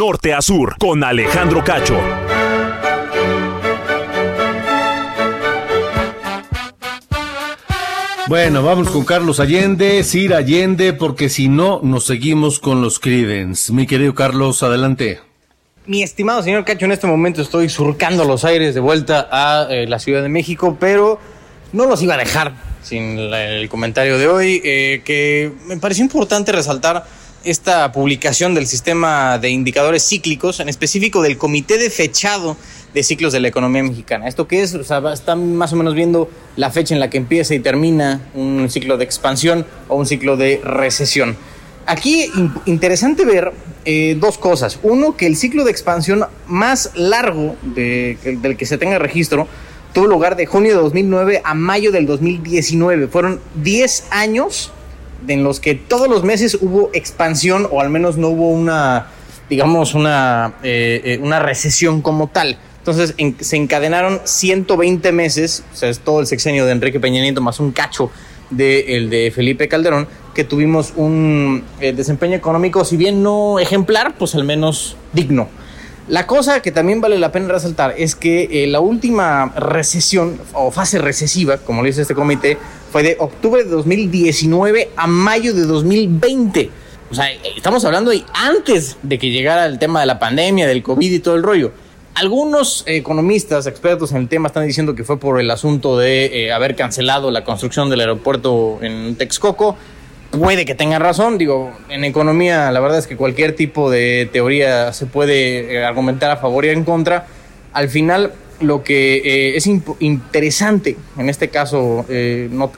[0.00, 2.00] Norte a sur, con Alejandro Cacho.
[8.26, 13.74] Bueno, vamos con Carlos Allende, Sir Allende, porque si no, nos seguimos con los Creedence.
[13.74, 15.20] Mi querido Carlos, adelante.
[15.84, 19.86] Mi estimado señor Cacho, en este momento estoy surcando los aires de vuelta a eh,
[19.86, 21.20] la Ciudad de México, pero
[21.74, 26.02] no los iba a dejar sin la, el comentario de hoy, eh, que me pareció
[26.02, 27.04] importante resaltar
[27.44, 32.56] esta publicación del sistema de indicadores cíclicos, en específico del Comité de Fechado
[32.94, 34.26] de Ciclos de la Economía Mexicana.
[34.26, 34.74] ¿Esto qué es?
[34.74, 38.20] O sea, están más o menos viendo la fecha en la que empieza y termina
[38.34, 41.36] un ciclo de expansión o un ciclo de recesión.
[41.86, 42.30] Aquí
[42.66, 43.52] interesante ver
[43.84, 44.78] eh, dos cosas.
[44.82, 49.48] Uno, que el ciclo de expansión más largo de, del que se tenga registro
[49.92, 53.08] tuvo lugar de junio de 2009 a mayo del 2019.
[53.08, 54.72] Fueron 10 años
[55.28, 59.08] en los que todos los meses hubo expansión o al menos no hubo una,
[59.48, 62.58] digamos, una, eh, eh, una recesión como tal.
[62.78, 67.40] Entonces se encadenaron 120 meses, o sea, es todo el sexenio de Enrique Peña Nieto
[67.42, 68.10] más un cacho
[68.48, 74.34] del de Felipe Calderón, que tuvimos un eh, desempeño económico, si bien no ejemplar, pues
[74.34, 75.48] al menos digno.
[76.10, 80.98] La cosa que también vale la pena resaltar es que la última recesión o fase
[80.98, 82.58] recesiva, como le dice este comité,
[82.90, 86.68] fue de octubre de 2019 a mayo de 2020.
[87.12, 90.82] O sea, estamos hablando de antes de que llegara el tema de la pandemia, del
[90.82, 91.70] COVID y todo el rollo.
[92.14, 96.52] Algunos economistas, expertos en el tema, están diciendo que fue por el asunto de eh,
[96.52, 99.76] haber cancelado la construcción del aeropuerto en Texcoco.
[100.30, 104.92] Puede que tengan razón, digo, en economía la verdad es que cualquier tipo de teoría
[104.92, 107.26] se puede eh, argumentar a favor y en contra.
[107.72, 112.04] Al final, lo que eh, es interesante en este caso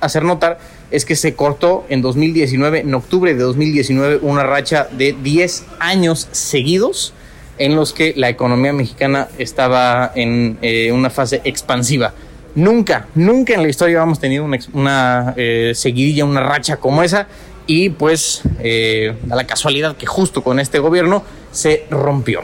[0.00, 0.58] hacer notar
[0.92, 6.28] es que se cortó en 2019, en octubre de 2019, una racha de 10 años
[6.32, 7.14] seguidos
[7.58, 12.12] en los que la economía mexicana estaba en eh, una fase expansiva.
[12.54, 17.26] Nunca, nunca en la historia habíamos tenido una, eh, seguidilla, una racha como esa
[17.66, 22.42] y pues eh, a la casualidad que justo con este gobierno se rompió.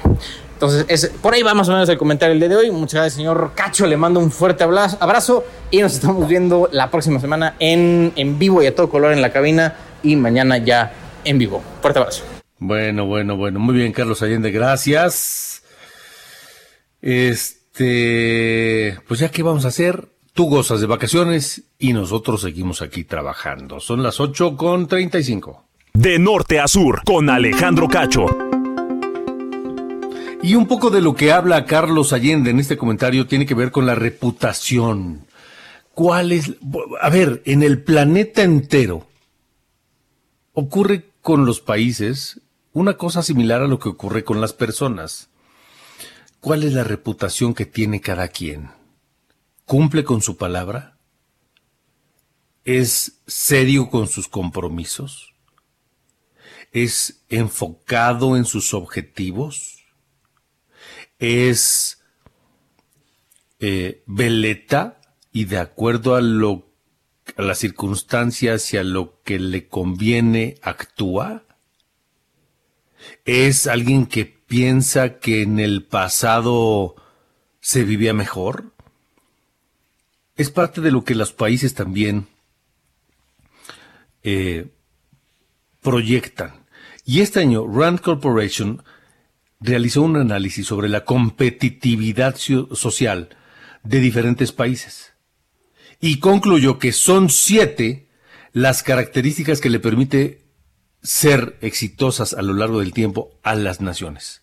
[0.55, 2.71] Entonces, por ahí va más o menos el comentario del día de hoy.
[2.71, 3.87] Muchas gracias, señor Cacho.
[3.87, 8.63] Le mando un fuerte abrazo y nos estamos viendo la próxima semana en, en vivo
[8.63, 10.93] y a todo color en la cabina y mañana ya
[11.25, 11.63] en vivo.
[11.81, 12.25] Fuerte abrazo.
[12.59, 13.61] Bueno, bueno, bueno.
[13.61, 15.63] Muy bien, Carlos Allende, gracias.
[17.01, 20.09] Este, pues ya qué vamos a hacer.
[20.33, 23.81] Tú gozas de vacaciones y nosotros seguimos aquí trabajando.
[23.81, 25.65] Son las 8 con 35.
[25.95, 28.27] De norte a sur, con Alejandro Cacho.
[30.43, 33.73] Y un poco de lo que habla Carlos Allende en este comentario tiene que ver
[33.73, 35.27] con la reputación.
[35.95, 36.53] ¿Cuál es?
[37.01, 39.09] A ver, en el planeta entero
[40.53, 42.41] ocurre con los países
[42.73, 45.29] una cosa similar a lo que ocurre con las personas.
[46.41, 48.71] ¿Cuál es la reputación que tiene cada quien?
[49.65, 50.97] ¿Cumple con su palabra?
[52.65, 55.35] ¿Es serio con sus compromisos?
[56.71, 59.85] ¿Es enfocado en sus objetivos?
[61.19, 62.05] ¿Es
[63.59, 65.01] eh, veleta
[65.33, 66.71] y de acuerdo a, lo,
[67.37, 71.43] a las circunstancias y a lo que le conviene actúa?
[73.25, 76.97] ¿Es alguien que piensa que en el pasado
[77.61, 78.73] se vivía mejor?
[80.37, 82.27] Es parte de lo que los países también
[84.25, 84.67] eh,
[85.83, 86.67] proyectan.
[87.05, 88.83] Y este año Rand Corporation
[89.61, 93.31] realizó un análisis sobre la competitividad social
[93.83, 95.13] de diferentes países
[96.01, 98.09] y concluyó que son siete
[98.53, 100.48] las características que le permite
[101.03, 104.43] ser exitosas a lo largo del tiempo a las naciones.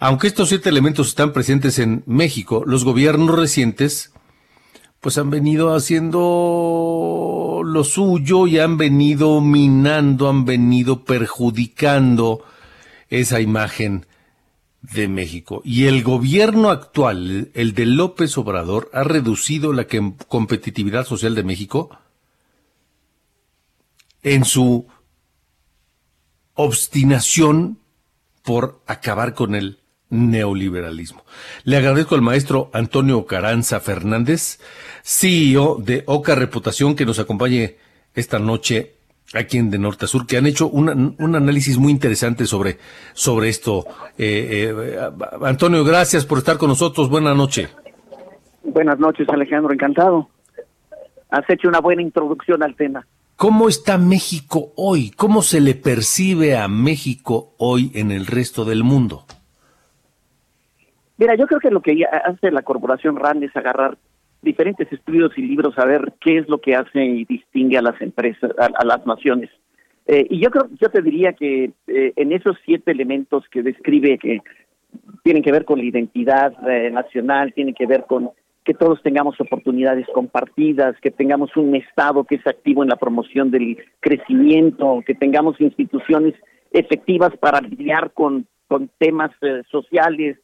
[0.00, 4.12] Aunque estos siete elementos están presentes en México, los gobiernos recientes
[5.00, 12.44] pues han venido haciendo lo suyo y han venido minando, han venido perjudicando
[13.08, 14.06] esa imagen
[14.82, 15.62] de México.
[15.64, 19.86] Y el gobierno actual, el de López Obrador, ha reducido la
[20.28, 21.90] competitividad social de México
[24.22, 24.86] en su
[26.58, 27.78] obstinación
[28.44, 29.78] por acabar con el
[30.10, 31.22] neoliberalismo.
[31.62, 34.58] Le agradezco al maestro Antonio Caranza Fernández,
[35.02, 37.76] CEO de Oca Reputación, que nos acompañe
[38.14, 38.96] esta noche
[39.34, 40.88] aquí en De Norte a Sur, que han hecho un,
[41.36, 42.78] análisis muy interesante sobre,
[43.12, 43.84] sobre esto.
[44.18, 44.98] Eh, eh,
[45.42, 47.08] Antonio, gracias por estar con nosotros.
[47.08, 47.72] Buenas noches.
[48.64, 49.72] Buenas noches, Alejandro.
[49.72, 50.28] Encantado.
[51.30, 53.06] Has hecho una buena introducción al tema.
[53.38, 55.12] ¿Cómo está México hoy?
[55.16, 59.26] ¿Cómo se le percibe a México hoy en el resto del mundo?
[61.18, 63.96] Mira, yo creo que lo que hace la corporación RAND es agarrar
[64.42, 68.02] diferentes estudios y libros a ver qué es lo que hace y distingue a las
[68.02, 69.50] empresas, a, las naciones.
[70.08, 74.18] Eh, y yo creo, yo te diría que eh, en esos siete elementos que describe
[74.18, 74.42] que
[75.22, 78.30] tienen que ver con la identidad eh, nacional, tienen que ver con
[78.68, 83.50] que todos tengamos oportunidades compartidas, que tengamos un Estado que es activo en la promoción
[83.50, 86.34] del crecimiento, que tengamos instituciones
[86.70, 90.36] efectivas para lidiar con, con temas eh, sociales,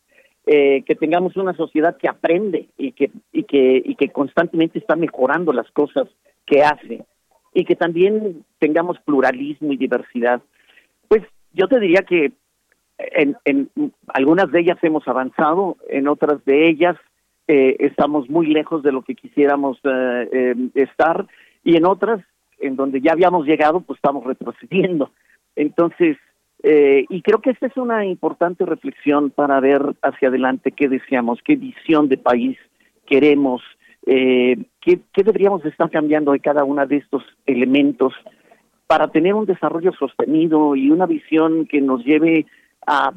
[0.46, 4.96] eh, que tengamos una sociedad que aprende y que, y, que, y que constantemente está
[4.96, 6.08] mejorando las cosas
[6.46, 7.04] que hace,
[7.52, 10.40] y que también tengamos pluralismo y diversidad.
[11.08, 12.32] Pues yo te diría que
[12.96, 13.68] en, en
[14.08, 16.96] algunas de ellas hemos avanzado, en otras de ellas
[17.48, 21.26] eh, estamos muy lejos de lo que quisiéramos eh, eh, estar
[21.62, 22.20] y en otras
[22.58, 25.10] en donde ya habíamos llegado, pues estamos retrocediendo.
[25.56, 26.16] Entonces,
[26.62, 31.40] eh, y creo que esta es una importante reflexión para ver hacia adelante qué deseamos,
[31.44, 32.56] qué visión de país
[33.06, 33.62] queremos,
[34.06, 38.14] eh, qué, qué deberíamos estar cambiando de cada uno de estos elementos
[38.86, 42.46] para tener un desarrollo sostenido y una visión que nos lleve
[42.86, 43.12] a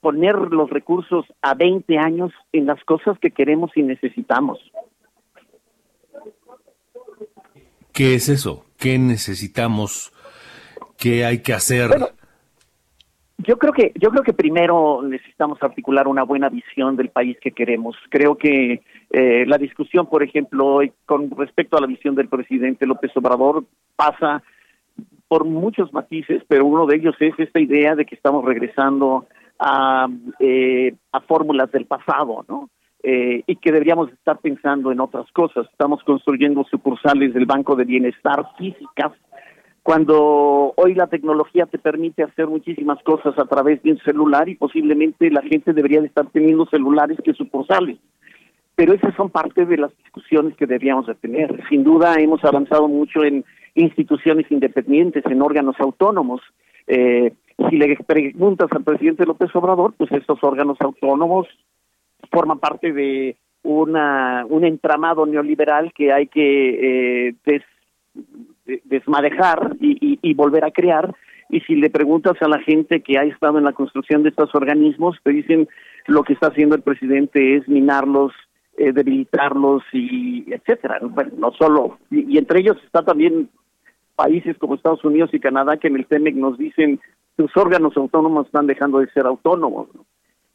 [0.00, 4.58] poner los recursos a 20 años en las cosas que queremos y necesitamos.
[7.92, 8.64] ¿Qué es eso?
[8.78, 10.12] ¿Qué necesitamos?
[10.96, 11.90] ¿Qué hay que hacer?
[13.38, 17.52] yo creo que yo creo que primero necesitamos articular una buena visión del país que
[17.52, 17.96] queremos.
[18.10, 22.86] Creo que eh, la discusión, por ejemplo, hoy con respecto a la visión del presidente
[22.86, 24.42] López Obrador pasa
[25.28, 29.26] por muchos matices, pero uno de ellos es esta idea de que estamos regresando
[29.58, 30.94] a, eh,
[31.26, 32.70] fórmulas del pasado, ¿no?
[33.02, 35.66] Eh, y que deberíamos estar pensando en otras cosas.
[35.70, 39.12] Estamos construyendo sucursales del Banco de Bienestar físicas,
[39.88, 44.54] cuando hoy la tecnología te permite hacer muchísimas cosas a través de un celular y
[44.54, 47.98] posiblemente la gente debería de estar teniendo celulares que sucursales.
[48.74, 51.62] Pero esas son parte de las discusiones que deberíamos de tener.
[51.70, 56.42] Sin duda hemos avanzado mucho en instituciones independientes, en órganos autónomos.
[56.86, 57.32] Eh,
[57.68, 61.46] si le preguntas al presidente López Obrador, pues estos órganos autónomos
[62.30, 67.62] forman parte de una un entramado neoliberal que hay que eh,
[68.84, 71.14] desmadejar y, y, volver a crear.
[71.50, 74.54] Y si le preguntas a la gente que ha estado en la construcción de estos
[74.54, 75.68] organismos, te dicen
[76.06, 78.32] lo que está haciendo el presidente es minarlos,
[78.76, 81.00] eh, debilitarlos y etcétera.
[81.02, 83.48] Bueno, no solo, y, y, entre ellos está también
[84.14, 87.00] países como Estados Unidos y Canadá que en el TEMEC nos dicen
[87.38, 89.86] sus órganos autónomos están dejando de ser autónomos.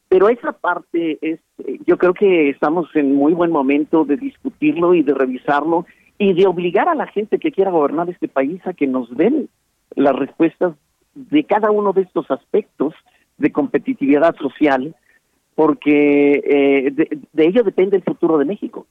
[0.08, 1.40] Pero esa parte es,
[1.86, 5.86] yo creo que estamos en muy buen momento de discutirlo y de revisarlo
[6.18, 9.48] y de obligar a la gente que quiera gobernar este país a que nos den
[9.96, 10.74] las respuestas
[11.14, 12.92] de cada uno de estos aspectos
[13.38, 14.94] de competitividad social,
[15.54, 18.86] porque eh, de, de ello depende el futuro de México.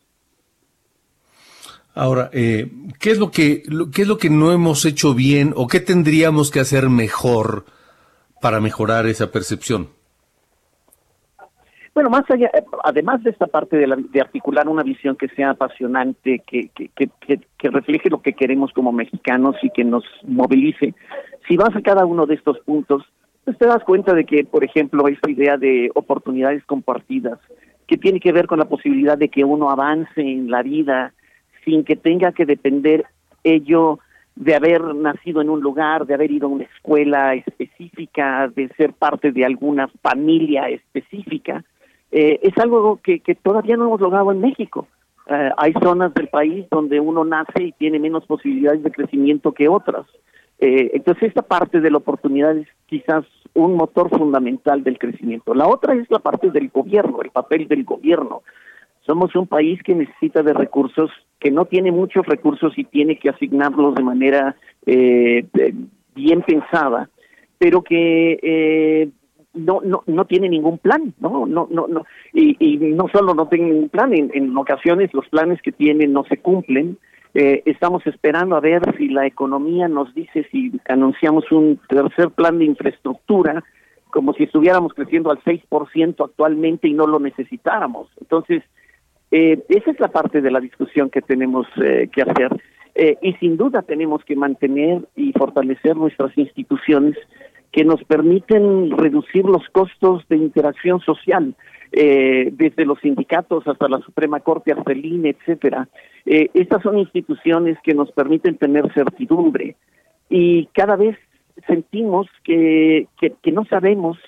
[1.94, 3.62] Ahora, eh, ¿qué es lo que
[3.94, 7.66] qué es lo que no hemos hecho bien o qué tendríamos que hacer mejor
[8.44, 9.88] para mejorar esa percepción?
[11.96, 12.52] Bueno, más allá,
[12.84, 16.90] además de esta parte de, la, de articular una visión que sea apasionante, que, que,
[16.90, 20.94] que, que, refleje lo que queremos como mexicanos y que nos movilice,
[21.48, 23.04] si vas a cada uno de estos puntos,
[23.46, 27.40] pues te das cuenta de que, por ejemplo, esta idea de oportunidades compartidas,
[27.88, 31.14] que tiene que ver con la posibilidad de que uno avance en la vida,
[31.64, 33.06] sin que tenga que depender
[33.46, 34.00] ello
[34.36, 38.94] de haber nacido en un lugar, de haber ido a una escuela específica, de ser
[38.94, 41.64] parte de alguna familia específica,
[42.12, 44.88] eh, es algo que, que, todavía no hemos logrado en México.
[45.28, 49.68] Eh, hay zonas del país donde uno nace y tiene menos posibilidades de crecimiento que
[49.68, 50.06] otras.
[50.60, 55.54] Eh, entonces esta parte de la oportunidad es quizás un motor fundamental del crecimiento.
[55.54, 58.44] La otra es la parte del gobierno, el papel del gobierno.
[59.06, 61.12] Somos un país que necesita de recursos,
[61.44, 65.46] que no tiene muchos recursos y tiene que asignarlos de manera eh,
[66.16, 67.10] bien pensada,
[67.58, 69.10] pero que eh,
[69.54, 71.46] no, no, no tiene ningún plan, ¿no?
[71.46, 72.06] no, no, no.
[72.32, 76.24] Y, y no solo no tiene ningún plan, en, ocasiones los planes que tienen no
[76.24, 76.98] se cumplen.
[77.34, 82.58] Eh, estamos esperando a ver si la economía nos dice si anunciamos un tercer plan
[82.58, 83.66] de infraestructura,
[84.12, 88.08] como si estuviéramos creciendo al 6% actualmente y no lo necesitáramos.
[88.22, 88.64] Entonces,
[89.36, 92.52] eh, esa es la parte de la discusión que tenemos eh, que hacer.
[92.94, 97.18] Eh, y sin duda tenemos que mantener y fortalecer nuestras instituciones
[97.72, 101.56] que nos permiten reducir los costos de interacción social,
[101.92, 105.88] eh, desde los sindicatos hasta la Suprema Corte, hasta el INE, etcétera.
[106.26, 109.76] Estas son instituciones que nos permiten tener certidumbre
[110.30, 111.18] y cada vez
[111.66, 114.20] sentimos que, que, que no sabemos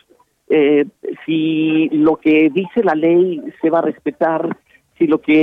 [1.26, 4.58] si lo que dice la ley se va a respetar,
[4.98, 5.34] si lo que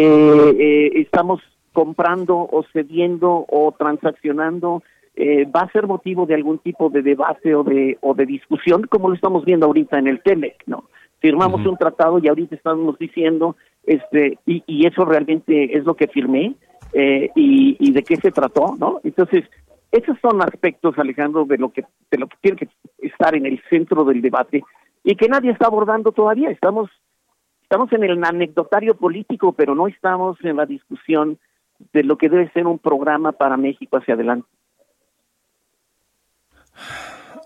[0.59, 1.41] eh, estamos
[1.73, 4.83] comprando o cediendo o transaccionando
[5.15, 8.85] eh, va a ser motivo de algún tipo de debate o de o de discusión
[8.85, 10.85] como lo estamos viendo ahorita en el TEMEC, ¿no?
[11.21, 11.71] Firmamos uh -huh.
[11.71, 16.55] un tratado y ahorita estamos diciendo este y, y eso realmente es lo que firmé
[16.95, 19.01] eh, y, y de qué se trató, ¿no?
[19.05, 19.45] Entonces
[19.91, 23.63] esos son aspectos, Alejandro, de lo que de lo que tiene que estar en el
[23.69, 24.63] centro del debate
[25.05, 26.51] y que nadie está abordando todavía.
[26.51, 26.91] Estamos
[27.73, 31.39] estamos en el anecdotario político, pero no estamos en la discusión
[31.95, 34.47] de lo que debe ser un programa para México hacia adelante.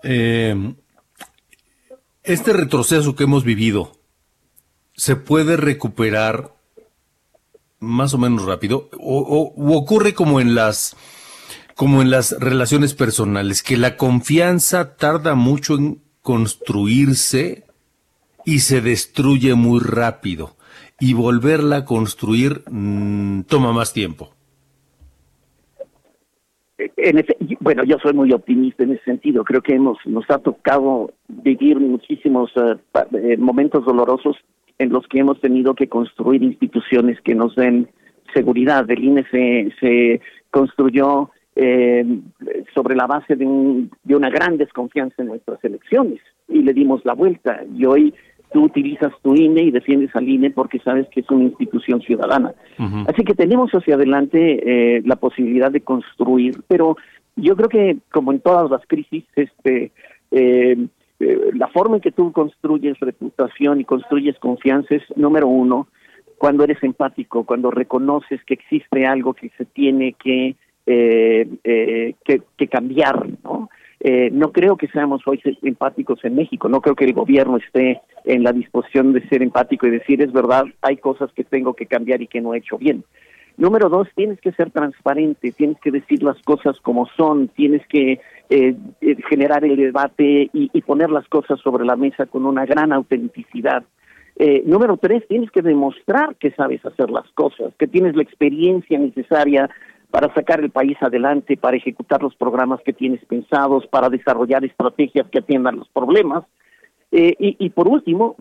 [0.03, 0.73] Eh,
[2.23, 3.93] este retroceso que hemos vivido,
[4.95, 6.51] ¿se puede recuperar
[7.79, 8.89] más o menos rápido?
[8.99, 10.97] ¿O, o ocurre como en las
[11.73, 17.66] como en las relaciones personales, que la confianza tarda mucho en construirse
[18.47, 20.51] y se destruye muy rápido.
[21.01, 24.29] Y volverla a construir mm, toma más tiempo.
[26.95, 27.25] En
[27.59, 29.43] bueno, yo soy muy optimista en ese sentido.
[29.43, 32.77] Creo que hemos nos ha tocado vivir muchísimos eh,
[33.15, 34.37] eh, momentos dolorosos
[34.79, 37.89] en los que hemos tenido que construir instituciones que nos den
[38.33, 38.89] seguridad.
[38.89, 40.21] El INE se, se
[40.51, 42.05] construyó eh,
[42.73, 47.03] sobre la base de, un, de una gran desconfianza en nuestras elecciones y le dimos
[47.03, 47.61] la vuelta.
[47.75, 48.13] Y hoy
[48.57, 52.55] tú utilizas tu INE y defiendes al INE porque sabes que es una institución ciudadana.
[53.07, 54.39] Así que tenemos hacia adelante
[54.97, 56.97] eh, la posibilidad de construir, pero
[57.35, 59.91] yo creo que como en todas las crisis, este,
[60.31, 60.87] eh,
[61.19, 65.87] eh, la forma en que tú construyes reputación y construyes confianza es número uno
[66.39, 70.55] cuando eres empático, cuando reconoces que existe algo que se tiene que
[70.87, 73.69] eh, eh, que, cambiar, ¿no?
[73.99, 78.01] Eh, no creo que seamos hoy empáticos en México, no creo que el gobierno esté
[78.25, 81.87] en la disposición de ser empático y decir, es verdad, hay cosas que tengo que
[81.87, 83.03] cambiar y que no he hecho bien.
[83.57, 88.21] Número dos, tienes que ser transparente, tienes que decir las cosas como son, tienes que
[89.29, 93.83] generar el debate y, poner las cosas sobre la mesa con una gran autenticidad.
[94.65, 99.67] número tres, tienes que demostrar que sabes hacer las cosas, que tienes la experiencia necesaria
[100.11, 105.27] para sacar el país adelante, para ejecutar los programas que tienes pensados, para desarrollar estrategias
[105.29, 106.43] que atiendan los problemas.
[107.11, 108.35] Eh, y, por último,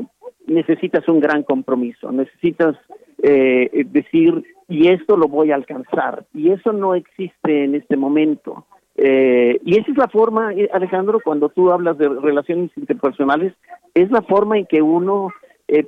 [0.46, 2.76] necesitas un gran compromiso, necesitas
[3.22, 8.66] eh, decir, y esto lo voy a alcanzar, y eso no existe en este momento.
[8.96, 13.52] Eh, y esa es la forma, Alejandro, cuando tú hablas de relaciones interpersonales,
[13.94, 15.30] es la forma en que uno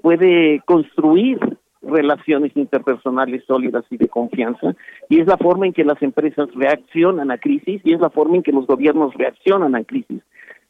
[0.03, 1.58] puede construir
[1.89, 4.75] relaciones interpersonales sólidas y de confianza,
[5.09, 8.37] y es la forma en que las empresas reaccionan a crisis y es la forma
[8.37, 10.23] en que los gobiernos reaccionan a crisis,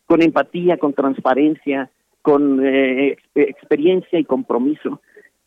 [0.07, 1.91] con empatía, con transparencia,
[2.23, 5.01] con eh, experiencia y compromiso.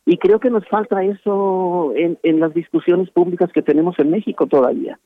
[0.04, 4.46] Y creo que nos falta eso en, en las discusiones públicas que tenemos en México
[4.46, 4.98] todavía.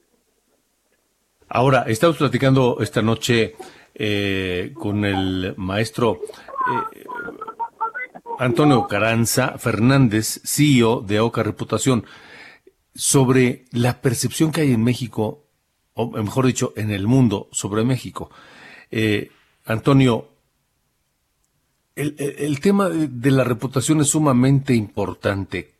[1.48, 3.54] Ahora, estamos platicando esta noche
[3.94, 7.04] eh, con el maestro eh,
[8.38, 12.04] Antonio Caranza Fernández, CEO de Oca Reputación,
[12.94, 15.46] sobre la percepción que hay en México,
[15.94, 18.30] o mejor dicho, en el mundo sobre México.
[18.90, 19.30] Eh,
[19.64, 20.28] Antonio,
[21.94, 25.74] el, tema de, la reputación es sumamente importante.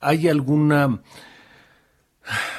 [0.00, 1.00] ¿Hay alguna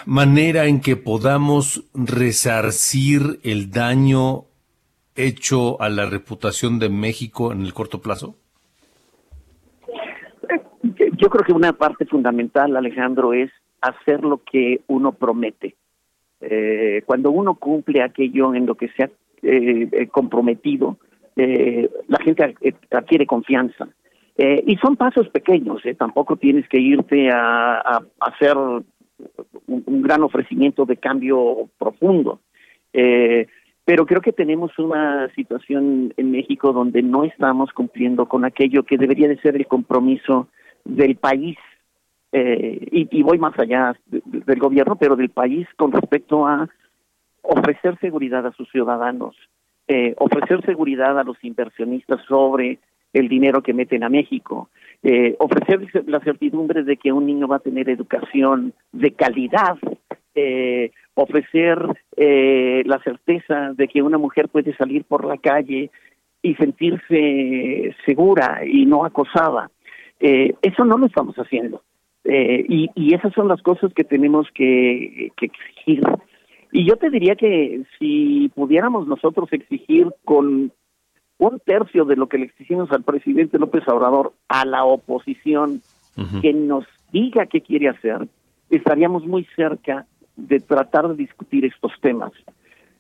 [0.06, 4.45] manera en que podamos resarcir el daño
[5.16, 8.38] hecho a la reputación de México en el corto plazo?
[11.24, 13.49] Yo creo que una parte fundamental, Alejandro, es
[13.80, 15.74] hacer lo que uno promete.
[16.41, 19.09] Eh, cuando uno cumple aquello en lo que se ha
[19.41, 20.97] eh, eh, comprometido,
[21.38, 22.53] la gente
[22.91, 23.88] adquiere confianza.
[24.38, 28.86] y son pasos pequeños, tampoco tienes que irte a, hacer un,
[29.67, 32.41] un, gran ofrecimiento de cambio profundo.
[32.91, 38.97] pero creo que tenemos una situación en México donde no estamos cumpliendo con aquello que
[38.97, 40.49] debería de ser el compromiso
[40.86, 41.57] del país,
[42.31, 46.67] eh, y, voy más allá del gobierno, pero del país con respecto a
[47.43, 49.36] ofrecer seguridad a sus ciudadanos,
[49.88, 52.79] eh, ofrecer seguridad a los inversionistas sobre
[53.13, 54.69] el dinero que meten a México,
[55.03, 59.77] eh, ofrecer la certidumbre de que un niño va a tener educación de calidad,
[61.13, 61.77] ofrecer
[62.17, 65.91] la certeza de que una mujer puede salir por la calle
[66.41, 69.69] y sentirse segura y no acosada.
[70.26, 71.84] Eh, eso no lo estamos haciendo.
[72.24, 76.01] Eh, y, esas son las cosas que tenemos que, exigir.
[76.71, 80.71] Y yo te diría que si pudiéramos nosotros exigir con
[81.38, 85.82] un tercio de lo que le exigimos al presidente López Obrador a la oposición
[86.41, 88.28] que nos diga qué quiere hacer,
[88.69, 90.05] estaríamos muy cerca
[90.38, 92.32] de tratar de discutir estos temas.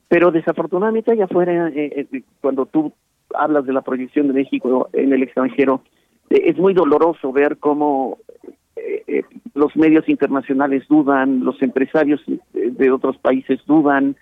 [0.09, 2.05] Pero desafortunadamente allá afuera, eh,
[2.41, 2.91] cuando tú
[3.33, 5.83] hablas de la proyección de México en el extranjero, eh,
[6.33, 8.17] es muy doloroso ver cómo
[8.75, 9.23] eh, eh,
[9.53, 12.21] los medios internacionales dudan, los empresarios
[12.53, 14.15] de otros países dudan,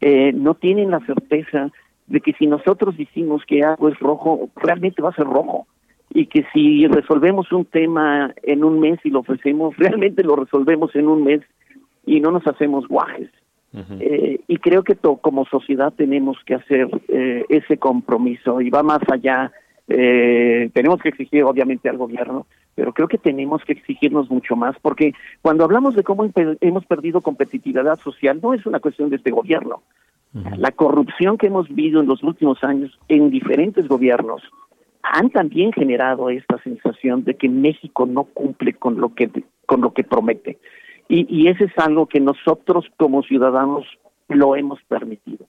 [0.00, 1.72] no tienen la certeza
[2.06, 5.66] de que si nosotros decimos que algo es rojo, realmente va a ser rojo.
[6.14, 10.94] Y que si resolvemos un tema en un mes y lo ofrecemos, realmente lo resolvemos
[10.94, 11.42] en un mes
[12.06, 13.28] y no nos hacemos guajes.
[14.48, 19.52] y creo que como sociedad tenemos que hacer ese compromiso y va más allá
[19.88, 24.76] eh, tenemos que exigir obviamente al gobierno, pero creo que tenemos que exigirnos mucho más,
[24.80, 26.30] porque cuando hablamos de cómo
[26.60, 29.82] hemos perdido competitividad social, no es una cuestión de este gobierno.
[30.58, 34.42] La corrupción que hemos vivido en los últimos años en diferentes gobiernos
[35.02, 39.30] han también generado esta sensación de que México no cumple con lo que
[39.64, 40.58] con lo que promete.
[41.08, 43.86] Y, y ese es algo que nosotros como ciudadanos
[44.28, 45.46] lo hemos permitido.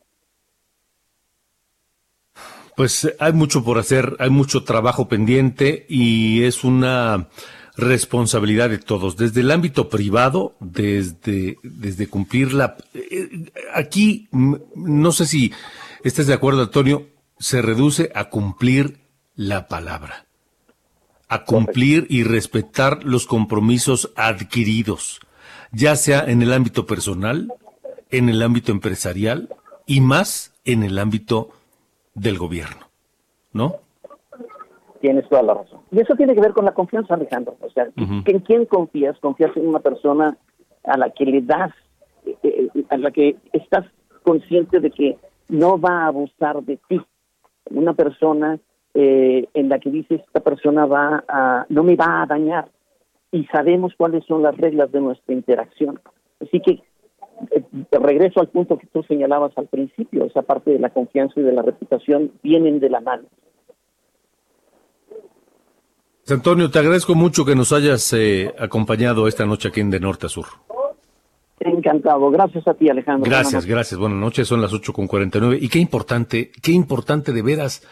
[2.80, 7.28] Pues hay mucho por hacer, hay mucho trabajo pendiente y es una
[7.76, 12.78] responsabilidad de todos, desde el ámbito privado, desde, desde cumplir la...
[12.94, 15.52] Eh, aquí, no sé si
[16.06, 19.02] estés de acuerdo, Antonio, se reduce a cumplir
[19.36, 20.26] la palabra,
[21.28, 25.20] a cumplir y respetar los compromisos adquiridos,
[25.74, 27.52] ya sea en el ámbito personal,
[28.10, 29.50] en el ámbito empresarial
[29.86, 31.59] y más en el ámbito
[32.20, 32.86] del gobierno,
[33.54, 33.76] ¿no?
[35.02, 35.80] Tienes toda la razón.
[35.92, 37.56] Y eso tiene que ver con la confianza, Alejandro.
[37.62, 39.18] O sea, ¿en quién confías?
[39.20, 40.38] Confías en una persona
[40.84, 41.72] a la que le das,
[42.26, 43.86] eh, eh, a la que estás
[44.24, 45.18] consciente de que
[45.48, 47.02] no va a abusar de ti.
[47.72, 48.60] Una persona
[48.94, 52.70] eh, en la que dices, esta persona va a, no me va a dañar.
[53.32, 56.00] Y sabemos cuáles son las reglas de nuestra interacción.
[56.42, 56.82] Así que
[57.52, 61.44] eh, regreso al punto que tú señalabas al principio, esa parte de la confianza y
[61.44, 63.24] de la reputación vienen de la mano.
[66.28, 70.28] Antonio, te agradezco mucho que nos hayas eh, acompañado esta noche aquí en De Norte
[70.28, 70.46] a Sur.
[71.60, 72.30] Encantado.
[72.32, 73.30] Gracias a ti, Alejandro.
[73.30, 74.00] Gracias, gracias.
[74.00, 74.48] Buenas noches.
[74.48, 77.86] Son las ocho con nueve Y qué importante, qué importante de veras,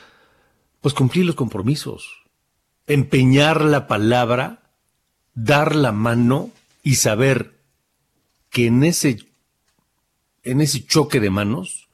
[0.82, 2.24] pues cumplir los compromisos.
[2.86, 4.60] Empeñar la palabra,
[5.34, 6.50] dar la mano
[6.82, 7.58] y saber
[8.50, 9.18] que en ese
[10.52, 11.88] en ese choque de manos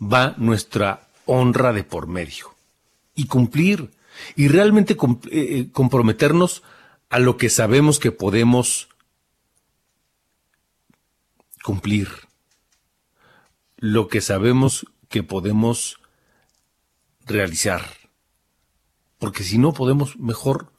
[0.00, 2.54] va nuestra honra de por medio.
[3.14, 3.90] Y cumplir,
[4.36, 4.98] y realmente eh,
[5.30, 6.62] eh, comprometernos
[7.08, 8.88] a lo que sabemos que podemos
[11.62, 12.08] cumplir,
[13.76, 16.00] lo que sabemos que podemos
[17.26, 17.82] realizar.
[19.18, 20.72] Porque si no podemos, mejor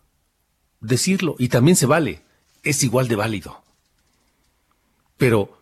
[0.80, 1.36] decirlo.
[1.38, 2.24] Y también se vale,
[2.64, 3.64] es igual de válido.
[5.18, 5.61] Pero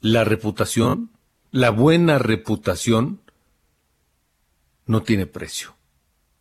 [0.00, 1.10] la reputación,
[1.50, 3.20] la buena reputación,
[4.86, 5.74] no tiene precio.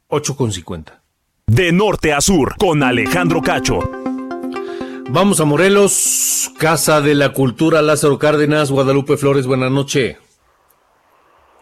[0.09, 0.99] 8,50.
[1.47, 3.79] De norte a sur, con Alejandro Cacho.
[5.09, 10.17] Vamos a Morelos, Casa de la Cultura, Lázaro Cárdenas, Guadalupe Flores, buenas noches.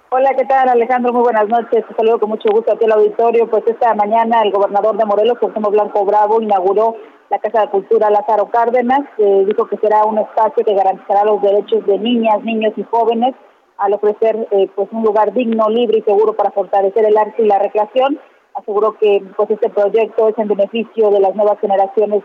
[0.10, 1.14] Hola, ¿qué tal Alejandro?
[1.14, 1.86] Muy buenas noches.
[1.88, 3.50] Te saludo con mucho gusto a ti el auditorio.
[3.50, 6.96] Pues esta mañana el gobernador de Morelos, José Blanco Bravo, inauguró
[7.30, 11.86] la Casa de Cultura Lázaro Cárdenas, dijo que será un espacio que garantizará los derechos
[11.86, 13.34] de niñas, niños y jóvenes
[13.78, 17.48] al ofrecer eh, pues un lugar digno, libre y seguro para fortalecer el arte y
[17.48, 18.20] la recreación.
[18.54, 22.24] Aseguró que pues este proyecto es en beneficio de las nuevas generaciones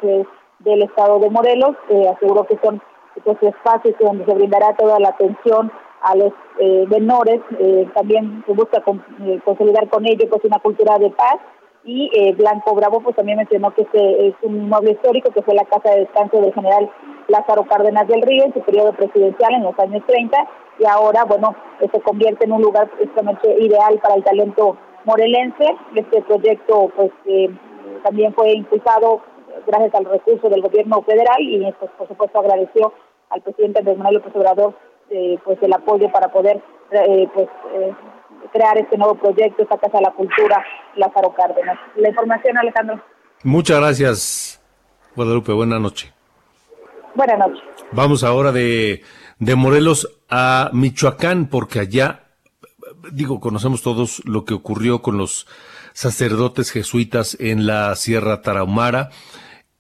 [0.61, 1.77] del estado de Morelos.
[1.89, 2.81] Eh, aseguró que son
[3.25, 5.73] pues, espacios donde se brindará toda la atención
[6.03, 7.41] a los eh, menores.
[7.95, 8.83] también se busca
[9.45, 11.37] consolidar con ellos pues una cultura de paz
[11.85, 15.55] y eh, Blanco Bravo pues también mencionó que este es un inmueble histórico que fue
[15.55, 16.91] la casa de descanso del general
[17.29, 20.37] Lázaro Cárdenas del Río en su periodo presidencial en los años 30
[20.79, 25.75] y ahora bueno se convierte en un lugar precisamente ideal para el talento morelense.
[25.95, 27.49] Este proyecto pues eh,
[28.03, 29.23] también fue impulsado
[29.67, 32.93] gracias al recurso del gobierno federal y pues, por supuesto agradeció
[33.31, 34.75] al presidente Andrés Manuel López Obrador
[35.09, 36.61] eh, pues el apoyo para poder
[36.91, 37.49] pues
[38.53, 40.65] crear este nuevo proyecto, esta Casa de la Cultura,
[40.97, 41.79] Lázaro Cárdenas.
[41.97, 43.03] La información, Alejandro.
[43.43, 44.63] Muchas gracias,
[45.17, 45.53] Guadalupe.
[45.53, 46.13] Buenas noches.
[47.15, 47.63] Buenas noches.
[47.93, 49.03] Vamos ahora de,
[49.39, 52.25] de Morelos a Michoacán, porque allá,
[53.13, 55.47] digo, conocemos todos lo que ocurrió con los
[55.93, 59.11] sacerdotes jesuitas en la Sierra Tarahumara.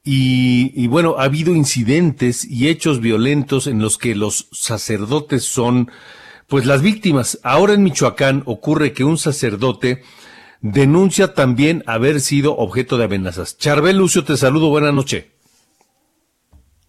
[0.02, 5.90] Y, y, bueno, ha habido incidentes y hechos violentos en los que los sacerdotes son
[6.50, 7.40] pues las víctimas.
[7.44, 10.02] Ahora en Michoacán ocurre que un sacerdote
[10.60, 13.56] denuncia también haber sido objeto de amenazas.
[13.56, 15.30] Charbel Lucio, te saludo, buenas noches.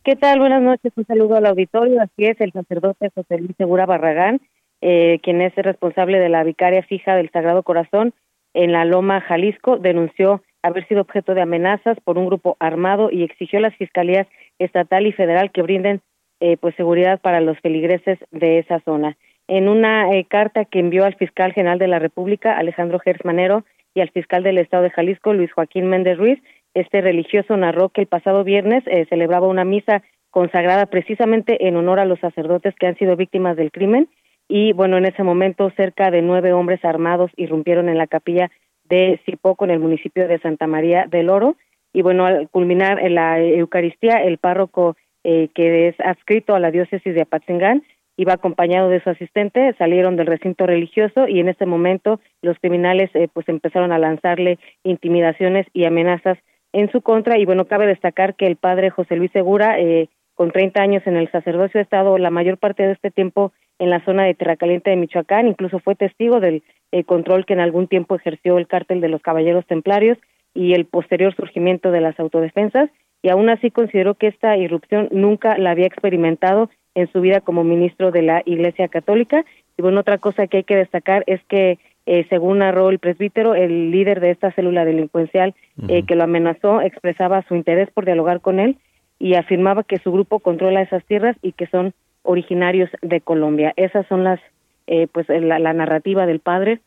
[0.03, 0.39] ¿Qué tal?
[0.39, 2.01] Buenas noches, un saludo al auditorio.
[2.01, 4.41] Así es, el sacerdote José Luis Segura Barragán,
[4.81, 8.13] eh, quien es el responsable de la vicaria fija del Sagrado Corazón
[8.55, 13.23] en la Loma, Jalisco, denunció haber sido objeto de amenazas por un grupo armado y
[13.23, 16.01] exigió a las fiscalías estatal y federal que brinden
[16.39, 19.15] eh, pues seguridad para los feligreses de esa zona
[19.51, 23.99] en una eh, carta que envió al fiscal general de la República, Alejandro Gersmanero, y
[23.99, 26.39] al fiscal del Estado de Jalisco, Luis Joaquín Méndez Ruiz,
[26.73, 31.99] este religioso narró que el pasado viernes eh, celebraba una misa consagrada precisamente en honor
[31.99, 34.07] a los sacerdotes que han sido víctimas del crimen.
[34.47, 38.49] Y bueno, en ese momento cerca de nueve hombres armados irrumpieron en la capilla
[38.85, 41.57] de Cipoco en el municipio de Santa María del Oro.
[41.91, 44.95] Y bueno, al culminar en la Eucaristía, el párroco
[45.25, 47.83] eh, que es adscrito a la diócesis de Apatzingán
[48.21, 53.09] iba acompañado de su asistente, salieron del recinto religioso y en ese momento los criminales
[53.15, 56.37] eh, pues empezaron a lanzarle intimidaciones y amenazas
[56.71, 57.39] en su contra.
[57.39, 61.17] Y bueno, cabe destacar que el padre José Luis Segura eh, con 30 años en
[61.17, 64.55] el sacerdocio ha estado la mayor parte de este tiempo en la zona de Tierra
[64.55, 66.61] Caliente de Michoacán, incluso fue testigo del
[66.91, 70.19] eh, control que en algún tiempo ejerció el cártel de los Caballeros Templarios
[70.53, 72.91] y el posterior surgimiento de las autodefensas.
[73.23, 77.63] Y aún así consideró que esta irrupción nunca la había experimentado en su vida como
[77.63, 79.45] ministro de la Iglesia Católica.
[79.77, 83.55] Y bueno, otra cosa que hay que destacar es que, eh, según narró el presbítero,
[83.55, 85.53] el líder de esta célula delincuencial
[85.87, 88.77] eh, que lo amenazó expresaba su interés por dialogar con él
[89.19, 93.73] y afirmaba que su grupo controla esas tierras y que son originarios de Colombia.
[93.75, 94.39] Esas son las,
[94.87, 96.79] eh, pues, la, la narrativa del padre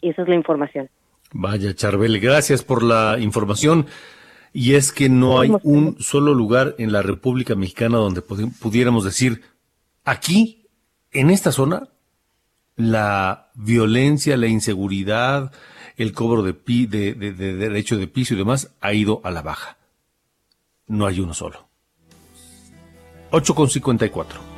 [0.00, 0.88] y esa es la información.
[1.32, 3.86] Vaya, Charbel, gracias por la información.
[4.60, 9.44] Y es que no hay un solo lugar en la República Mexicana donde pudiéramos decir,
[10.04, 10.66] aquí,
[11.12, 11.90] en esta zona,
[12.74, 15.52] la violencia, la inseguridad,
[15.96, 19.30] el cobro de, pi, de, de, de, derecho de piso y demás ha ido a
[19.30, 19.76] la baja.
[20.88, 21.68] No hay uno solo.
[23.30, 24.57] 8,54.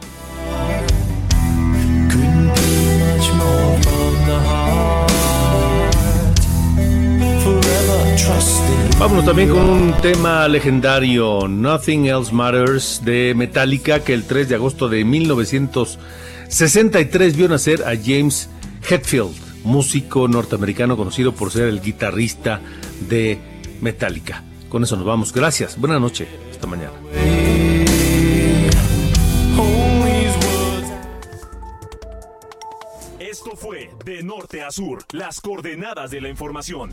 [9.01, 14.57] Vámonos también con un tema legendario, Nothing Else Matters, de Metallica, que el 3 de
[14.57, 18.51] agosto de 1963 vio nacer a James
[18.87, 22.61] Hetfield, músico norteamericano conocido por ser el guitarrista
[23.09, 23.41] de
[23.81, 24.45] Metallica.
[24.69, 25.33] Con eso nos vamos.
[25.33, 25.81] Gracias.
[25.81, 26.29] Buenas noches.
[26.51, 26.93] Hasta mañana.
[33.19, 36.93] Esto fue De Norte a Sur, las coordenadas de la información